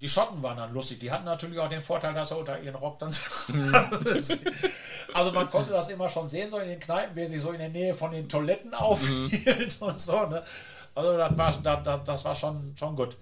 [0.04, 0.98] die Schotten waren dann lustig.
[0.98, 3.08] Die hatten natürlich auch den Vorteil, dass sie unter ihren Rock dann.
[5.14, 7.58] also man konnte das immer schon sehen, so in den Kneipen, wer sich so in
[7.58, 10.26] der Nähe von den Toiletten aufhielt und so.
[10.26, 10.44] Ne?
[10.94, 13.16] Also das war, das, das war schon, schon gut.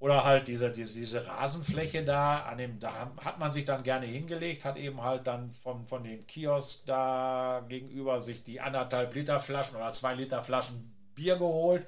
[0.00, 4.04] Oder halt diese, diese, diese Rasenfläche da, an dem, da hat man sich dann gerne
[4.04, 9.40] hingelegt, hat eben halt dann von, von dem Kiosk da gegenüber sich die anderthalb Liter
[9.40, 11.86] Flaschen oder zwei Liter Flaschen Bier geholt.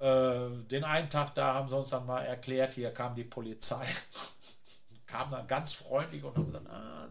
[0.00, 3.84] Äh, den einen Tag da haben sie uns dann mal erklärt, hier kam die Polizei,
[5.06, 7.06] kam dann ganz freundlich und haben gesagt, ah,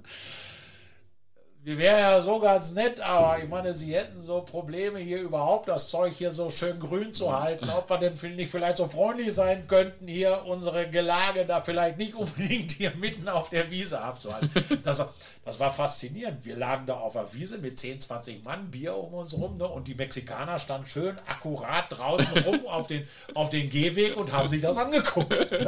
[1.62, 5.68] wir wären ja so ganz nett, aber ich meine, sie hätten so Probleme hier überhaupt
[5.68, 7.70] das Zeug hier so schön grün zu halten.
[7.70, 12.16] Ob wir denn nicht vielleicht so freundlich sein könnten, hier unsere Gelage da vielleicht nicht
[12.16, 14.50] unbedingt hier mitten auf der Wiese abzuhalten.
[14.86, 16.46] Das war, das war faszinierend.
[16.46, 19.68] Wir lagen da auf der Wiese mit 10, 20 Mann, Bier um uns rum ne?
[19.68, 23.06] und die Mexikaner standen schön akkurat draußen rum auf den,
[23.36, 25.68] auf den Gehweg und haben sich das angeguckt.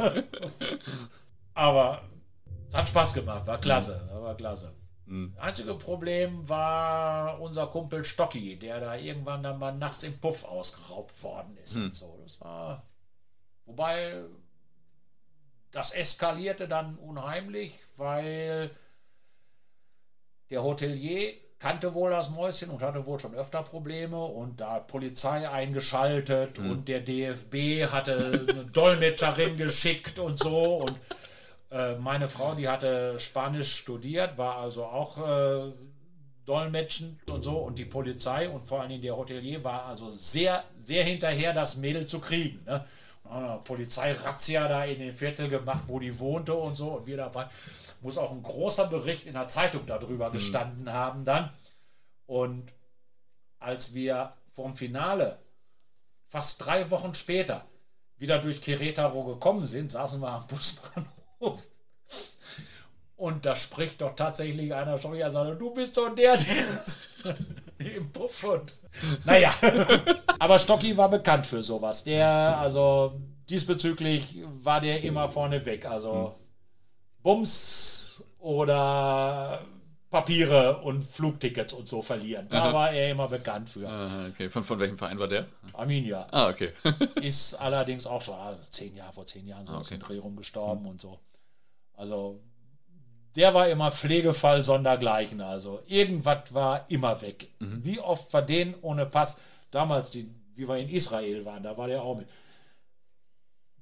[1.54, 2.00] Aber
[2.70, 4.72] es hat Spaß gemacht, war klasse, war klasse.
[5.38, 11.22] Einzige Problem war unser Kumpel Stocki, der da irgendwann dann mal nachts im Puff ausgeraubt
[11.22, 12.18] worden ist und so.
[12.22, 12.86] Das war.
[13.66, 14.22] Wobei
[15.70, 18.70] das eskalierte dann unheimlich, weil
[20.50, 24.88] der Hotelier kannte wohl das Mäuschen und hatte wohl schon öfter Probleme und da hat
[24.88, 31.00] Polizei eingeschaltet und der DFB hatte eine Dolmetscherin geschickt und so und
[31.72, 35.72] äh, meine Frau, die hatte Spanisch studiert, war also auch äh,
[36.44, 40.64] dolmetschend und so und die Polizei und vor allen Dingen der Hotelier war also sehr,
[40.82, 42.62] sehr hinterher, das Mädel zu kriegen.
[42.66, 42.84] Ne?
[43.24, 47.46] Ah, Polizeirazzia da in den Viertel gemacht, wo die wohnte und so und wir dabei.
[48.02, 51.50] Muss auch ein großer Bericht in der Zeitung darüber gestanden haben dann.
[52.26, 52.72] Und
[53.58, 55.38] als wir vom Finale
[56.28, 57.64] fast drei Wochen später
[58.18, 61.21] wieder durch Querétaro gekommen sind, saßen wir am Busbahnhof.
[63.22, 67.36] Und da spricht doch tatsächlich einer schon wieder, sagt, du bist doch der, der
[67.96, 68.74] im Puff und.
[69.24, 69.54] Naja,
[70.40, 72.02] aber Stocki war bekannt für sowas.
[72.02, 75.86] Der, also diesbezüglich war der immer vorne weg.
[75.86, 76.34] Also
[77.22, 79.64] Bums oder
[80.10, 82.48] Papiere und Flugtickets und so verlieren.
[82.50, 82.72] Da Aha.
[82.72, 83.86] war er immer bekannt für.
[84.30, 84.50] Okay.
[84.50, 85.46] Von, von welchem Verein war der?
[85.74, 86.26] Arminia.
[86.32, 86.72] Ah, okay.
[87.22, 89.98] Ist allerdings auch schon ah, zehn Jahre, vor zehn Jahren so Ah, okay.
[89.98, 91.20] Dreh rum gestorben und so.
[91.94, 92.40] Also,
[93.36, 95.40] der war immer Pflegefall sondergleichen.
[95.40, 97.48] Also, irgendwas war immer weg.
[97.58, 99.40] Wie oft war den ohne Pass?
[99.70, 102.28] Damals, die, wie wir in Israel waren, da war der auch mit.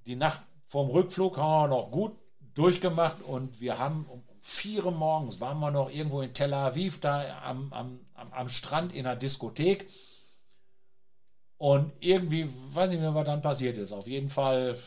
[0.06, 2.12] Die Nacht vorm Rückflug haben wir noch gut
[2.54, 7.00] durchgemacht und wir haben um vier Uhr morgens waren wir noch irgendwo in Tel Aviv,
[7.00, 9.88] da am, am, am, am Strand in einer Diskothek.
[11.58, 13.92] Und irgendwie, weiß nicht mehr, was dann passiert ist.
[13.92, 14.78] Auf jeden Fall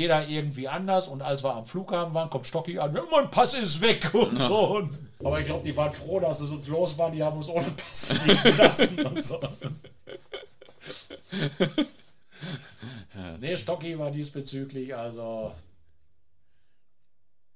[0.00, 1.08] jeder irgendwie anders.
[1.08, 4.40] Und als wir am Flughafen waren, kommt Stocki an, ja, mein Pass ist weg und
[4.40, 4.76] so.
[4.76, 7.10] Und, aber ich glaube, die waren froh, dass es uns los war.
[7.10, 9.40] Die haben uns ohne Pass fliegen lassen und so.
[13.40, 15.52] nee, Stocki war diesbezüglich, also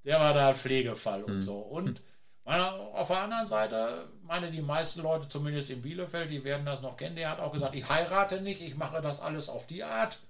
[0.05, 1.57] der war da ein Pflegefall und so.
[1.57, 2.03] Und
[2.45, 6.83] meine, auf der anderen Seite, meine, die meisten Leute, zumindest in Bielefeld, die werden das
[6.83, 9.83] noch kennen, der hat auch gesagt, ich heirate nicht, ich mache das alles auf die
[9.83, 10.21] Art.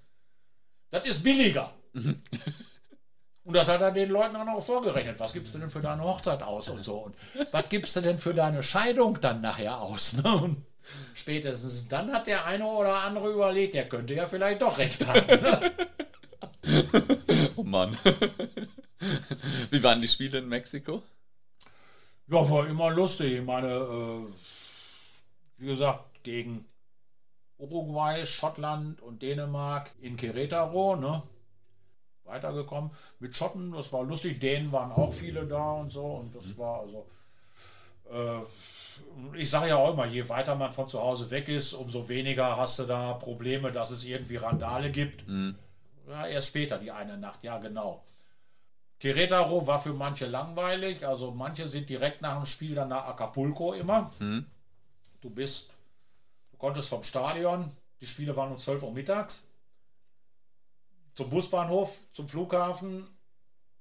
[0.91, 1.75] Das ist billiger.
[3.45, 5.21] Und das hat er den Leuten auch noch vorgerechnet.
[5.21, 6.97] Was gibst du denn für deine Hochzeit aus und so?
[6.97, 7.15] Und
[7.53, 10.15] was gibst du denn für deine Scheidung dann nachher aus?
[10.15, 10.35] Ne?
[10.35, 10.65] Und
[11.13, 15.27] spätestens dann hat der eine oder andere überlegt, der könnte ja vielleicht doch recht haben.
[15.27, 15.73] Ne?
[17.57, 17.97] Oh Mann.
[19.71, 21.03] Wie waren die Spiele in Mexiko?
[22.27, 23.35] Ja, war immer lustig.
[23.35, 24.33] Ich meine, äh,
[25.59, 26.65] wie gesagt, gegen
[27.59, 31.23] Uruguay, Schottland und Dänemark in Querétaro, ne?
[32.25, 32.91] Weitergekommen.
[33.21, 34.41] Mit Schotten, das war lustig.
[34.41, 36.05] Dänen waren auch viele da und so.
[36.05, 37.07] Und das war also.
[38.11, 38.41] Äh,
[39.37, 42.57] ich sage ja auch immer, je weiter man von zu Hause weg ist, umso weniger
[42.57, 45.25] hast du da Probleme, dass es irgendwie Randale gibt.
[46.09, 48.05] Ja, erst später, die eine Nacht, ja, genau.
[49.01, 53.73] Querétaro war für manche langweilig, also manche sind direkt nach dem Spiel dann nach Acapulco
[53.75, 54.13] immer.
[55.21, 55.71] Du bist,
[56.53, 57.71] du konntest vom Stadion,
[58.01, 59.49] die Spiele waren um 12 Uhr mittags,
[61.15, 63.07] zum Busbahnhof, zum Flughafen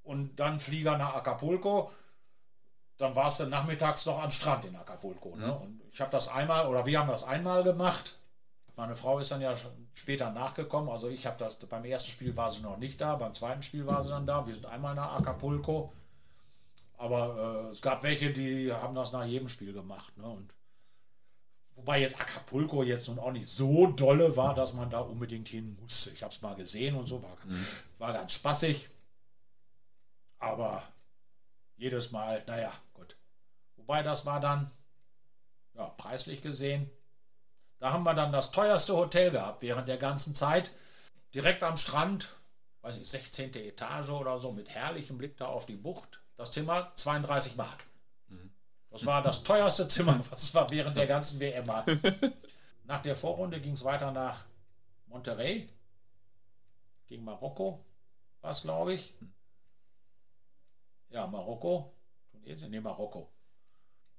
[0.03, 1.91] und dann Flieger nach Acapulco.
[2.97, 5.35] Dann warst du nachmittags noch am Strand in Acapulco.
[5.35, 5.51] Ne?
[5.53, 8.19] Und ich habe das einmal, oder wir haben das einmal gemacht.
[8.75, 9.55] Meine Frau ist dann ja
[9.93, 10.89] später nachgekommen.
[10.89, 13.85] Also ich habe das, beim ersten Spiel war sie noch nicht da, beim zweiten Spiel
[13.85, 14.47] war sie dann da.
[14.47, 15.91] Wir sind einmal nach Acapulco.
[16.97, 20.17] Aber äh, es gab welche, die haben das nach jedem Spiel gemacht.
[20.17, 20.27] Ne?
[20.27, 20.53] Und
[21.75, 25.77] wobei jetzt Acapulco jetzt nun auch nicht so dolle war, dass man da unbedingt hin
[25.81, 26.11] musste.
[26.11, 27.37] Ich habe es mal gesehen und so, war,
[27.97, 28.89] war ganz spaßig.
[30.39, 30.83] Aber
[31.77, 33.15] jedes Mal, naja, gut.
[33.75, 34.69] Wobei das war dann,
[35.73, 36.89] ja, preislich gesehen,
[37.79, 40.71] da haben wir dann das teuerste Hotel gehabt während der ganzen Zeit.
[41.33, 42.35] Direkt am Strand,
[42.81, 43.53] weiß ich, 16.
[43.55, 46.21] Etage oder so, mit herrlichem Blick da auf die Bucht.
[46.37, 47.83] Das Zimmer 32 Mark.
[48.93, 51.99] Das war das teuerste Zimmer, was wir während der ganzen WM hatten.
[52.83, 54.45] Nach der Vorrunde ging es weiter nach
[55.07, 55.67] Monterrey,
[57.07, 57.83] gegen Marokko,
[58.41, 59.15] war es, glaube ich.
[61.09, 61.91] Ja, Marokko,
[62.31, 63.31] Tunesien, nee, Marokko.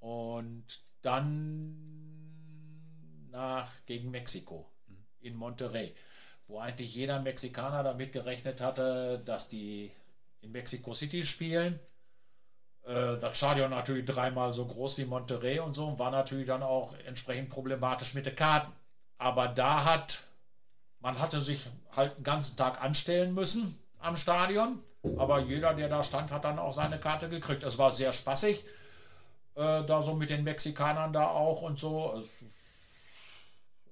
[0.00, 1.76] Und dann
[3.30, 4.72] nach gegen Mexiko
[5.20, 5.94] in Monterrey,
[6.48, 9.92] wo eigentlich jeder Mexikaner damit gerechnet hatte, dass die
[10.40, 11.78] in Mexico City spielen.
[12.87, 16.93] Äh, Das Stadion natürlich dreimal so groß wie Monterrey und so, war natürlich dann auch
[17.07, 18.72] entsprechend problematisch mit den Karten.
[19.18, 20.24] Aber da hat,
[21.01, 21.66] man hatte sich
[21.97, 24.80] halt den ganzen Tag anstellen müssen am Stadion,
[25.16, 27.62] aber jeder, der da stand, hat dann auch seine Karte gekriegt.
[27.62, 28.64] Es war sehr spaßig,
[29.55, 32.14] äh, da so mit den Mexikanern da auch und so.
[32.18, 32.45] Es,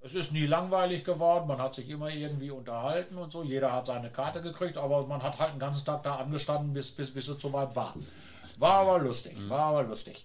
[0.04, 3.44] es ist nie langweilig geworden, man hat sich immer irgendwie unterhalten und so.
[3.44, 6.90] Jeder hat seine Karte gekriegt, aber man hat halt den ganzen Tag da angestanden, bis,
[6.90, 7.94] bis, bis es soweit war.
[8.62, 10.24] War aber lustig, war aber lustig.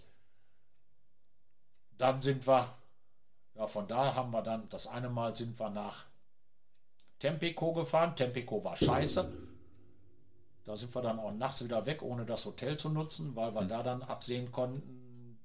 [1.97, 2.71] Dann sind wir,
[3.55, 6.05] ja, von da haben wir dann, das eine Mal sind wir nach
[7.17, 8.15] Tempico gefahren.
[8.15, 9.33] Tempico war scheiße.
[10.65, 13.65] Da sind wir dann auch nachts wieder weg, ohne das Hotel zu nutzen, weil wir
[13.65, 15.39] da dann absehen konnten,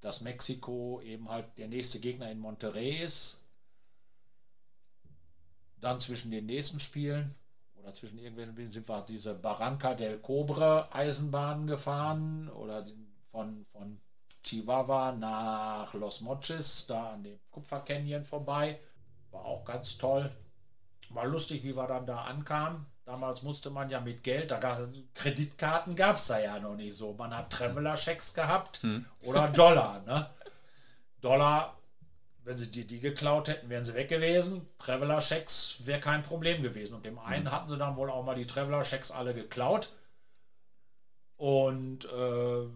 [0.00, 3.42] dass Mexiko eben halt der nächste Gegner in Monterrey ist.
[5.80, 7.34] Dann zwischen den nächsten Spielen
[7.86, 12.84] oder zwischen irgendwelchen Spielen sind wir diese Barranca del Cobre Eisenbahn gefahren oder
[13.30, 14.00] von, von
[14.42, 18.80] Chihuahua nach Los Mochis, da an dem Kupfer-Canyon vorbei.
[19.30, 20.34] War auch ganz toll.
[21.10, 22.86] War lustig, wie wir dann da ankamen.
[23.04, 24.80] Damals musste man ja mit Geld, da gab,
[25.14, 27.12] Kreditkarten gab es da ja noch nicht so.
[27.12, 28.80] Man hat Traveler-Schecks gehabt
[29.22, 30.02] oder Dollar.
[30.04, 30.28] Ne?
[31.20, 31.78] Dollar,
[32.46, 34.68] wenn sie dir die geklaut hätten, wären sie weg gewesen.
[34.78, 36.94] Traveler-Schecks wäre kein Problem gewesen.
[36.94, 39.88] Und dem einen hatten sie dann wohl auch mal die Traveler-Schecks alle geklaut.
[41.36, 42.68] Und äh,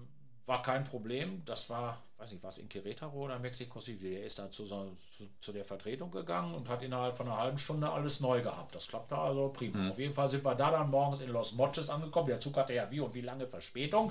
[0.45, 1.45] war kein Problem.
[1.45, 4.97] Das war, weiß nicht, was in Querétaro oder Mexico City, der ist dann zu, zu,
[5.41, 8.75] zu, der Vertretung gegangen und hat innerhalb von einer halben Stunde alles neu gehabt.
[8.75, 9.79] Das klappte also prima.
[9.79, 9.91] Mhm.
[9.93, 12.27] Auf jeden Fall sind wir da dann morgens in Los Moches angekommen.
[12.27, 14.11] Der Zug hatte ja wie und wie lange Verspätung.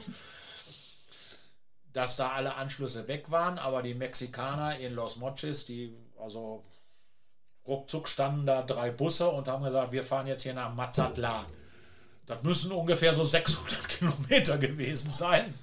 [1.94, 6.64] Dass da alle Anschlüsse weg waren, aber die Mexikaner in Los Moches, die also
[7.68, 11.46] ruckzuck standen da drei Busse und haben gesagt, wir fahren jetzt hier nach Mazatlan.
[12.26, 15.54] Das müssen ungefähr so 600 Kilometer gewesen sein.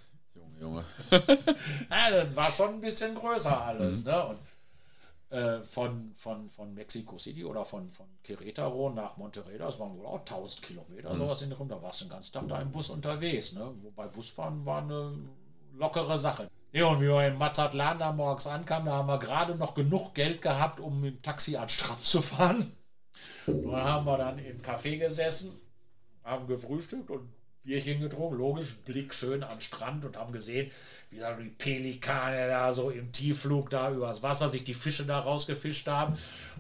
[0.61, 0.85] Junge.
[1.91, 4.05] ja, das war schon ein bisschen größer alles.
[4.05, 4.11] Mhm.
[4.11, 4.27] Ne?
[4.27, 4.39] Und
[5.31, 10.07] äh, von, von, von Mexico City oder von, von Querétaro nach Monterrey, das waren wohl
[10.07, 11.19] auch 1000 Kilometer, mhm.
[11.19, 13.53] sowas in der Da warst du den ganzen Tag da im Bus unterwegs.
[13.53, 13.71] Ne?
[13.83, 15.15] Wobei Busfahren war eine
[15.79, 16.49] lockere Sache.
[16.73, 20.15] Ja, und wie wir in Mazatlan da morgens ankamen, da haben wir gerade noch genug
[20.15, 22.73] Geld gehabt, um mit dem Taxi an Strand zu fahren.
[23.47, 25.59] Dann haben wir dann im Café gesessen,
[26.25, 27.29] haben gefrühstückt und
[27.67, 30.71] Bierchen getrunken, logisch, Blick schön am Strand und haben gesehen,
[31.11, 35.19] wie da die Pelikane da so im Tiefflug da übers Wasser sich die Fische da
[35.19, 36.13] rausgefischt haben.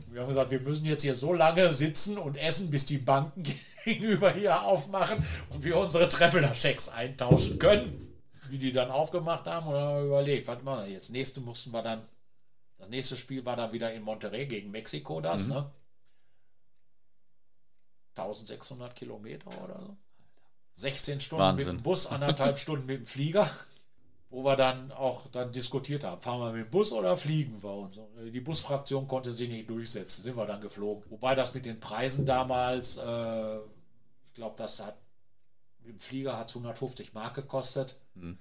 [0.06, 2.98] Und wir haben gesagt, wir müssen jetzt hier so lange sitzen und essen, bis die
[2.98, 3.44] Banken
[3.84, 8.05] gegenüber hier aufmachen und wir unsere Traveler-Schecks eintauschen können.
[8.50, 11.10] Wie die dann aufgemacht haben, oder überlegt, was machen wir jetzt?
[11.10, 12.02] Nächste mussten wir dann,
[12.78, 15.54] das nächste Spiel war dann wieder in Monterrey gegen Mexiko, das, mhm.
[15.54, 15.70] ne?
[18.16, 19.96] 1600 Kilometer oder so.
[20.74, 21.68] 16 Stunden Wahnsinn.
[21.68, 23.50] mit dem Bus, anderthalb Stunden mit dem Flieger,
[24.30, 27.72] wo wir dann auch dann diskutiert haben, fahren wir mit dem Bus oder fliegen wir
[27.72, 28.08] und so.
[28.24, 31.04] Die Busfraktion konnte sich nicht durchsetzen, sind wir dann geflogen.
[31.10, 34.96] Wobei das mit den Preisen damals, äh, ich glaube, das hat
[35.88, 37.96] dem Flieger hat 150 Mark gekostet.
[38.14, 38.38] Mhm.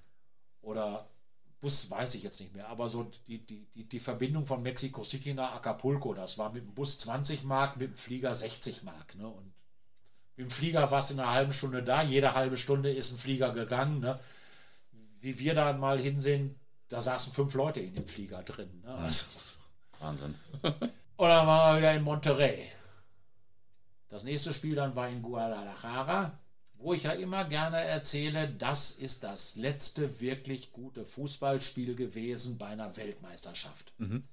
[0.62, 1.08] Oder
[1.60, 5.04] Bus weiß ich jetzt nicht mehr, aber so die, die, die, die Verbindung von Mexico
[5.04, 9.16] City nach Acapulco, das war mit dem Bus 20 Mark, mit dem Flieger 60 Mark.
[9.16, 9.28] Ne?
[9.28, 9.52] Und
[10.38, 13.52] im Flieger war es in einer halben Stunde da, jede halbe Stunde ist ein Flieger
[13.52, 14.00] gegangen.
[14.00, 14.20] Ne?
[15.22, 18.82] Wie wir da mal hinsehen, da saßen fünf Leute in dem Flieger drin.
[18.84, 18.93] Ne?
[18.93, 19.26] Also,
[20.00, 20.36] Wahnsinn.
[20.62, 20.78] dann
[21.18, 22.70] waren wir wieder in Monterrey.
[24.10, 26.38] Das nächste Spiel dann war in Guadalajara,
[26.86, 32.68] wo ich ja immer gerne erzähle, das ist das letzte wirklich gute Fußballspiel gewesen bei
[32.68, 33.92] einer Weltmeisterschaft.
[33.98, 34.24] Mhm.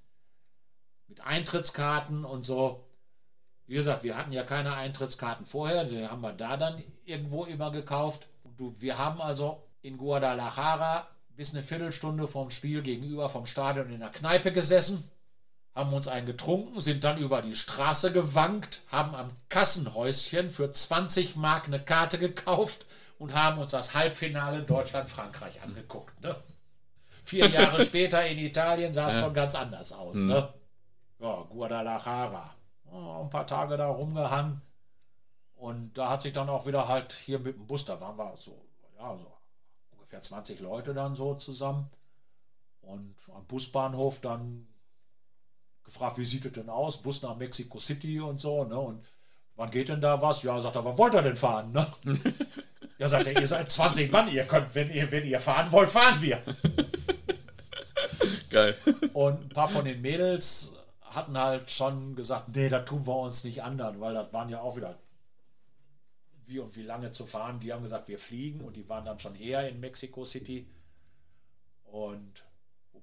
[1.07, 2.85] Mit Eintrittskarten und so.
[3.65, 7.71] Wie gesagt, wir hatten ja keine Eintrittskarten vorher, die haben wir da dann irgendwo immer
[7.71, 8.27] gekauft.
[8.43, 14.01] Und wir haben also in Guadalajara bis eine Viertelstunde vom Spiel gegenüber vom Stadion in
[14.01, 15.09] der Kneipe gesessen,
[15.75, 21.35] haben uns einen getrunken, sind dann über die Straße gewankt, haben am Kassenhäuschen für 20
[21.35, 22.85] Mark eine Karte gekauft
[23.17, 26.21] und haben uns das Halbfinale Deutschland-Frankreich angeguckt.
[26.21, 26.35] Ne?
[27.23, 29.21] Vier Jahre später in Italien sah es ja.
[29.21, 30.17] schon ganz anders aus.
[30.17, 30.27] Mhm.
[30.27, 30.53] Ne?
[31.19, 32.53] Ja, Guadalajara
[32.93, 34.61] ein paar Tage da rumgehangen.
[35.55, 38.35] Und da hat sich dann auch wieder halt hier mit dem Bus, da waren wir
[38.37, 38.65] so,
[38.97, 39.31] ja, so
[39.91, 41.89] ungefähr 20 Leute dann so zusammen.
[42.81, 44.67] Und am Busbahnhof dann
[45.83, 47.01] gefragt, wie sieht es denn aus?
[47.01, 48.79] Bus nach Mexico City und so, ne?
[48.79, 49.03] Und
[49.55, 50.43] wann geht denn da was?
[50.43, 51.87] Ja, sagt er, wann wollt ihr denn fahren, ne?
[52.97, 55.89] ja, sagt er, ihr seid 20 Mann, ihr könnt, wenn ihr, wenn ihr fahren wollt,
[55.89, 56.41] fahren wir.
[58.49, 58.77] Geil.
[59.13, 63.43] Und ein paar von den Mädels hatten halt schon gesagt, nee, da tun wir uns
[63.43, 64.97] nicht anderen, weil das waren ja auch wieder
[66.45, 67.59] wie und wie lange zu fahren.
[67.59, 70.67] Die haben gesagt, wir fliegen und die waren dann schon eher in Mexico City.
[71.85, 72.43] Und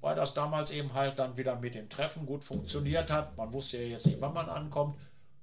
[0.00, 3.36] wobei das damals eben halt dann wieder mit dem Treffen gut funktioniert hat.
[3.36, 4.96] Man wusste ja jetzt nicht, wann man ankommt.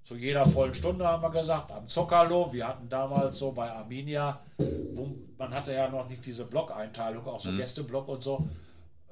[0.03, 2.51] Zu jeder vollen Stunde haben wir gesagt, am Zocalo.
[2.53, 7.41] Wir hatten damals so bei Arminia, wo man hatte ja noch nicht diese Blockeinteilung, auch
[7.41, 7.57] so mhm.
[7.57, 8.47] Gästeblock und so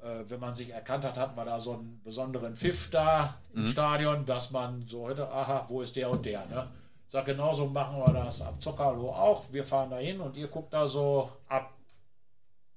[0.06, 3.62] äh, wenn man sich erkannt hat, hat man da so einen besonderen Pfiff da im
[3.62, 3.66] mhm.
[3.66, 6.66] Stadion, dass man so heute, aha, wo ist der und der, ne?
[7.08, 9.44] Sag, genauso machen wir das am Zockerlo auch.
[9.52, 11.72] Wir fahren da hin und ihr guckt da so ab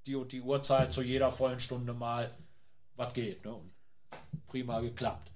[0.06, 2.32] die und die Uhrzeit zu jeder vollen Stunde mal,
[3.00, 3.44] was geht.
[3.44, 3.54] Ne?
[3.54, 3.72] Und
[4.48, 5.32] prima geklappt.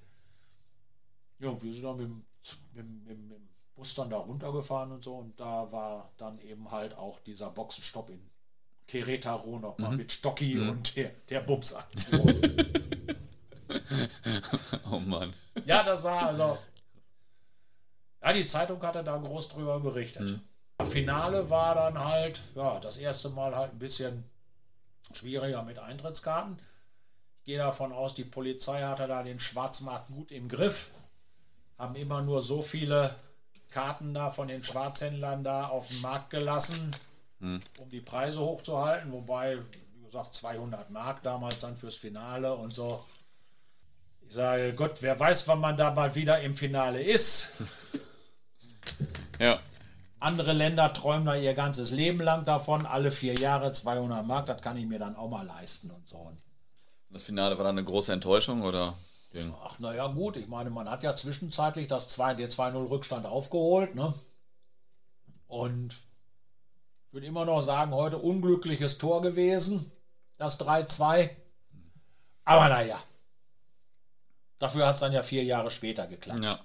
[1.40, 2.26] Ja, und wir sind dann mit, mit,
[2.74, 6.96] mit, mit dem Bus dann da runtergefahren und so und da war dann eben halt
[6.96, 8.30] auch dieser Boxenstopp in
[8.88, 9.98] Querétaro nochmal mhm.
[9.98, 10.70] mit Stocki mhm.
[10.70, 12.42] und der, der Bums-Aktion.
[14.92, 15.34] oh Mann.
[15.66, 16.58] Ja, das war also.
[18.22, 20.24] Ja, die Zeitung hatte da groß drüber berichtet.
[20.24, 20.42] Mhm.
[20.78, 24.26] Das Finale war dann halt, ja, das erste Mal halt ein bisschen
[25.14, 26.60] schwieriger mit Eintrittskarten.
[27.44, 30.92] Ich gehe davon aus, die Polizei hatte da den Schwarzmarkt gut im Griff.
[31.78, 33.14] Haben immer nur so viele
[33.70, 36.96] Karten da von den Schwarzhändlern da auf den Markt gelassen,
[37.42, 37.62] hm.
[37.80, 39.12] um die Preise hochzuhalten.
[39.12, 43.04] Wobei, wie gesagt, 200 Mark damals dann fürs Finale und so.
[44.22, 47.52] Ich sage, Gott, wer weiß, wann man da mal wieder im Finale ist.
[49.38, 49.60] ja.
[50.22, 54.62] Andere Länder träumen da ihr ganzes Leben lang davon, alle vier Jahre 200 Mark, das
[54.62, 56.32] kann ich mir dann auch mal leisten und so.
[57.14, 58.98] Das Finale war dann eine große Enttäuschung oder?
[59.64, 60.36] Ach, naja, gut.
[60.36, 63.94] Ich meine, man hat ja zwischenzeitlich das 2, den 2-0 Rückstand aufgeholt.
[63.96, 64.14] Ne?
[65.48, 69.92] Und ich würde immer noch sagen, heute unglückliches Tor gewesen.
[70.38, 71.30] Das 3-2.
[72.46, 73.02] Aber naja.
[74.58, 76.44] Dafür hat es dann ja vier Jahre später geklappt.
[76.44, 76.60] Ja.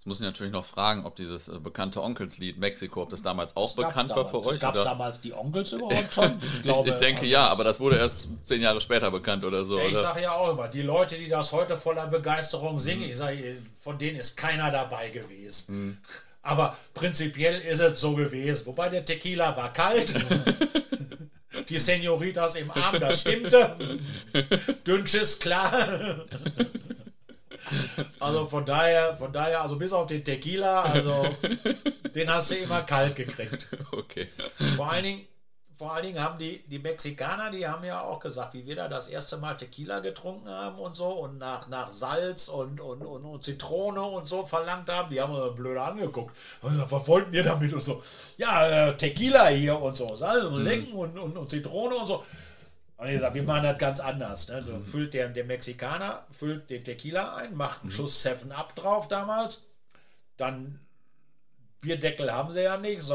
[0.00, 3.54] Jetzt muss ich natürlich noch fragen, ob dieses äh, bekannte Onkelslied Mexiko, ob das damals
[3.54, 4.58] auch das bekannt war für euch.
[4.58, 6.40] Gab es damals die Onkels überhaupt schon?
[6.56, 9.44] Ich, glaube, ich, ich denke also ja, aber das wurde erst zehn Jahre später bekannt
[9.44, 9.78] oder so.
[9.78, 13.10] Ja, ich sage ja auch immer, die Leute, die das heute voller Begeisterung singen, mhm.
[13.10, 15.88] ich sage, von denen ist keiner dabei gewesen.
[15.88, 15.98] Mhm.
[16.42, 18.64] Aber prinzipiell ist es so gewesen.
[18.64, 20.14] Wobei der Tequila war kalt.
[21.68, 23.76] die Senoritas im Arm, das stimmte.
[24.86, 26.24] Dünnsches klar.
[28.20, 31.26] Also von daher, von daher, also bis auf den Tequila, also
[32.14, 33.68] den hast du immer kalt gekriegt.
[33.92, 34.28] Okay.
[34.76, 35.26] Vor allen Dingen,
[35.80, 38.86] vor allen Dingen haben die, die Mexikaner, die haben ja auch gesagt, wie wir da
[38.86, 43.24] das erste Mal Tequila getrunken haben und so und nach, nach Salz und, und, und,
[43.24, 46.36] und Zitrone und so verlangt haben, die haben wir blöd angeguckt.
[46.60, 48.02] Gesagt, was wollten ihr damit und so?
[48.36, 50.64] Ja, äh, Tequila hier und so, Salz und mhm.
[50.64, 52.24] Lenken und, und, und Zitrone und so.
[53.00, 54.48] Und ich sage, wir machen das ganz anders.
[54.48, 54.62] Ne?
[54.62, 57.94] Du füllt der, der Mexikaner, füllt den Tequila ein, macht einen mhm.
[57.94, 59.62] Schuss 7-Up drauf damals.
[60.36, 60.80] Dann
[61.80, 63.14] Bierdeckel haben sie ja nicht, so,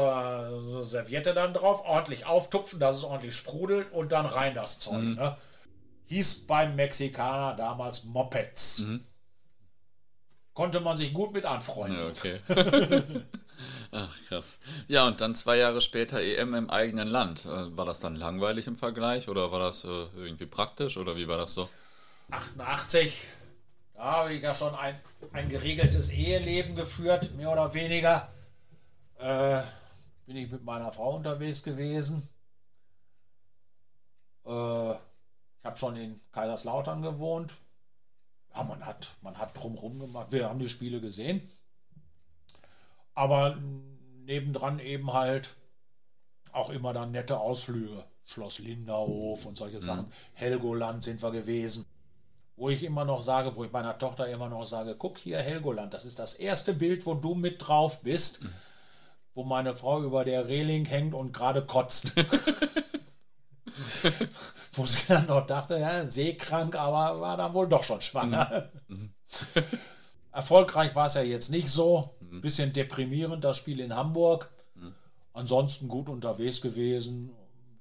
[0.70, 5.02] so Serviette dann drauf, ordentlich auftupfen, dass es ordentlich sprudelt und dann rein das Zeug.
[5.02, 5.14] Mhm.
[5.14, 5.36] Ne?
[6.06, 8.80] Hieß beim Mexikaner damals Mopeds.
[8.80, 9.04] Mhm.
[10.52, 11.98] Konnte man sich gut mit anfreunden.
[11.98, 12.40] Ja, okay.
[13.92, 14.58] Ach, krass.
[14.88, 17.44] Ja, und dann zwei Jahre später EM im eigenen Land.
[17.44, 21.28] Äh, war das dann langweilig im Vergleich oder war das äh, irgendwie praktisch oder wie
[21.28, 21.68] war das so?
[22.30, 23.22] 88,
[23.94, 24.98] da habe ich ja schon ein,
[25.32, 28.28] ein geregeltes Eheleben geführt, mehr oder weniger.
[29.18, 29.62] Äh,
[30.26, 32.28] bin ich mit meiner Frau unterwegs gewesen.
[34.44, 37.52] Äh, ich habe schon in Kaiserslautern gewohnt.
[38.54, 40.32] Ja, man hat, man hat drumherum gemacht.
[40.32, 41.48] Wir haben die Spiele gesehen.
[43.16, 43.58] Aber
[44.24, 45.56] nebendran eben halt
[46.52, 48.04] auch immer dann nette Ausflüge.
[48.24, 50.06] Schloss Linderhof und solche Sachen.
[50.06, 50.12] Mhm.
[50.34, 51.86] Helgoland sind wir gewesen.
[52.56, 55.94] Wo ich immer noch sage, wo ich meiner Tochter immer noch sage, guck hier Helgoland,
[55.94, 58.52] das ist das erste Bild, wo du mit drauf bist, mhm.
[59.34, 62.12] wo meine Frau über der Reling hängt und gerade kotzt.
[64.72, 68.70] wo sie dann noch dachte, ja, seekrank, aber war dann wohl doch schon schwanger.
[68.88, 68.96] Mhm.
[68.96, 69.12] mhm.
[70.32, 72.15] Erfolgreich war es ja jetzt nicht so.
[72.36, 72.40] Mhm.
[72.40, 74.50] Bisschen deprimierend, das Spiel in Hamburg.
[74.74, 74.94] Mhm.
[75.32, 77.30] Ansonsten gut unterwegs gewesen,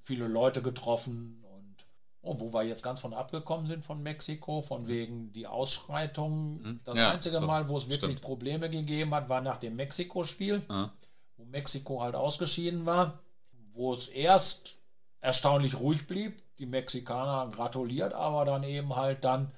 [0.04, 1.86] viele Leute getroffen und
[2.22, 4.88] oh, wo wir jetzt ganz von abgekommen sind von Mexiko, von mhm.
[4.88, 6.62] wegen die Ausschreitungen.
[6.62, 6.80] Mhm.
[6.84, 8.22] Das ja, einzige so, Mal, wo es wirklich stimmt.
[8.22, 10.90] Probleme gegeben hat, war nach dem Mexiko-Spiel, ah.
[11.38, 13.20] wo Mexiko halt ausgeschieden war,
[13.74, 14.76] wo es erst
[15.22, 16.42] erstaunlich ruhig blieb.
[16.58, 19.52] Die Mexikaner gratuliert, aber dann eben halt dann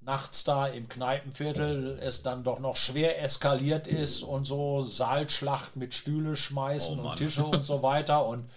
[0.00, 5.94] nachts da im Kneipenviertel es dann doch noch schwer eskaliert ist und so Saalschlacht mit
[5.94, 8.48] Stühle schmeißen oh und Tische und so weiter und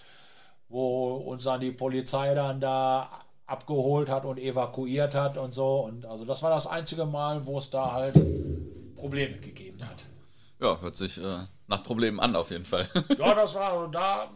[0.70, 3.10] wo uns dann die Polizei dann da
[3.46, 7.58] abgeholt hat und evakuiert hat und so und also das war das einzige Mal, wo
[7.58, 8.16] es da halt
[8.96, 10.06] Probleme gegeben hat.
[10.62, 12.88] Ja, hört sich äh, nach Problemen an auf jeden Fall.
[13.18, 14.30] ja, das war also da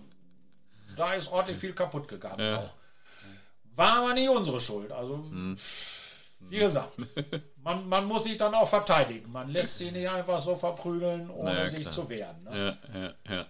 [0.97, 2.57] da ist ordentlich viel kaputt gegangen ja.
[2.57, 2.69] auch.
[3.75, 5.55] War aber nicht unsere Schuld, also hm.
[6.49, 6.93] Wie gesagt,
[7.63, 9.31] man, man muss sich dann auch verteidigen.
[9.31, 12.43] Man lässt sie nicht einfach so verprügeln, ohne naja, sich zu wehren.
[12.43, 12.77] Ne?
[12.93, 13.45] Ja, ja, ja.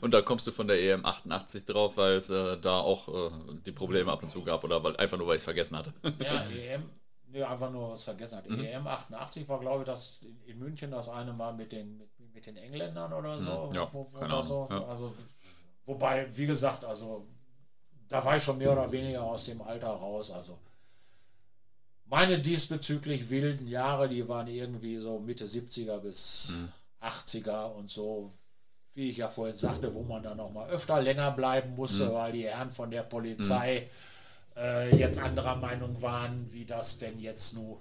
[0.00, 3.30] Und da kommst du von der EM 88 drauf, weil es äh, da auch äh,
[3.66, 5.92] die Probleme ab und zu gab oder weil, einfach nur, weil ich es vergessen hatte.
[6.18, 6.88] Ja, EM,
[7.28, 8.50] nee, einfach nur was vergessen hatte.
[8.50, 8.64] Mhm.
[8.64, 12.46] EM 88 war, glaube ich, das in, München das eine Mal mit den, mit, mit
[12.46, 13.66] den Engländern oder so.
[13.66, 14.84] Mhm, ja, wo, wo so ja.
[14.84, 15.14] also,
[15.84, 17.26] wobei, wie gesagt, also
[18.08, 20.30] da war ich schon mehr oder weniger aus dem Alter raus.
[20.30, 20.58] Also
[22.10, 26.72] meine diesbezüglich wilden Jahre, die waren irgendwie so Mitte 70er bis mhm.
[27.00, 28.32] 80er und so,
[28.94, 32.14] wie ich ja vorhin sagte, wo man dann noch mal öfter länger bleiben musste, mhm.
[32.14, 33.88] weil die Herren von der Polizei
[34.56, 34.60] mhm.
[34.60, 37.80] äh, jetzt anderer Meinung waren, wie das denn jetzt nur.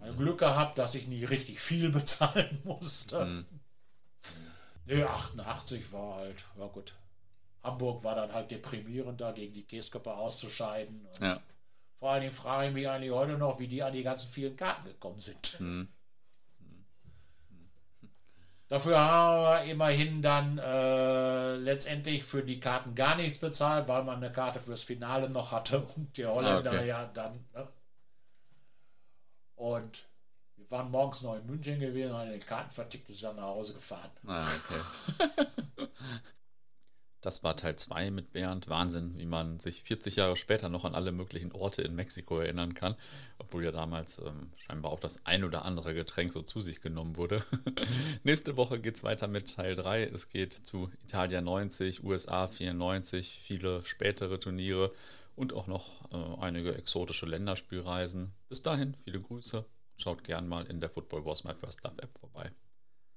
[0.00, 0.14] Ne?
[0.16, 3.24] Glück gehabt, dass ich nie richtig viel bezahlen musste.
[3.26, 3.46] Mhm.
[4.86, 6.94] Nö, 88 war halt, ja gut.
[7.62, 11.06] Hamburg war dann halt deprimierend, da gegen die Käsköpfe auszuscheiden.
[11.20, 11.40] ja.
[12.02, 14.56] Vor allen Dingen frage ich mich eigentlich heute noch, wie die an die ganzen vielen
[14.56, 15.54] Karten gekommen sind.
[15.60, 15.86] Hm.
[18.66, 24.16] Dafür haben wir immerhin dann äh, letztendlich für die Karten gar nichts bezahlt, weil man
[24.16, 26.88] eine Karte fürs Finale noch hatte und die Holländer okay.
[26.88, 27.44] ja dann.
[27.54, 27.68] Ne?
[29.54, 30.04] Und
[30.56, 33.44] wir waren morgens noch in München gewesen, haben die Karten vertickt und sind dann nach
[33.44, 34.10] Hause gefahren.
[34.26, 35.86] Ah, okay.
[37.22, 38.68] Das war Teil 2 mit Bernd.
[38.68, 42.74] Wahnsinn, wie man sich 40 Jahre später noch an alle möglichen Orte in Mexiko erinnern
[42.74, 42.96] kann,
[43.38, 47.16] obwohl ja damals ähm, scheinbar auch das ein oder andere Getränk so zu sich genommen
[47.16, 47.44] wurde.
[48.24, 50.04] Nächste Woche geht es weiter mit Teil 3.
[50.04, 54.92] Es geht zu Italia 90, USA 94, viele spätere Turniere
[55.36, 58.32] und auch noch äh, einige exotische Länderspielreisen.
[58.48, 59.64] Bis dahin, viele Grüße
[59.96, 62.50] schaut gern mal in der Football Was My First Love App vorbei.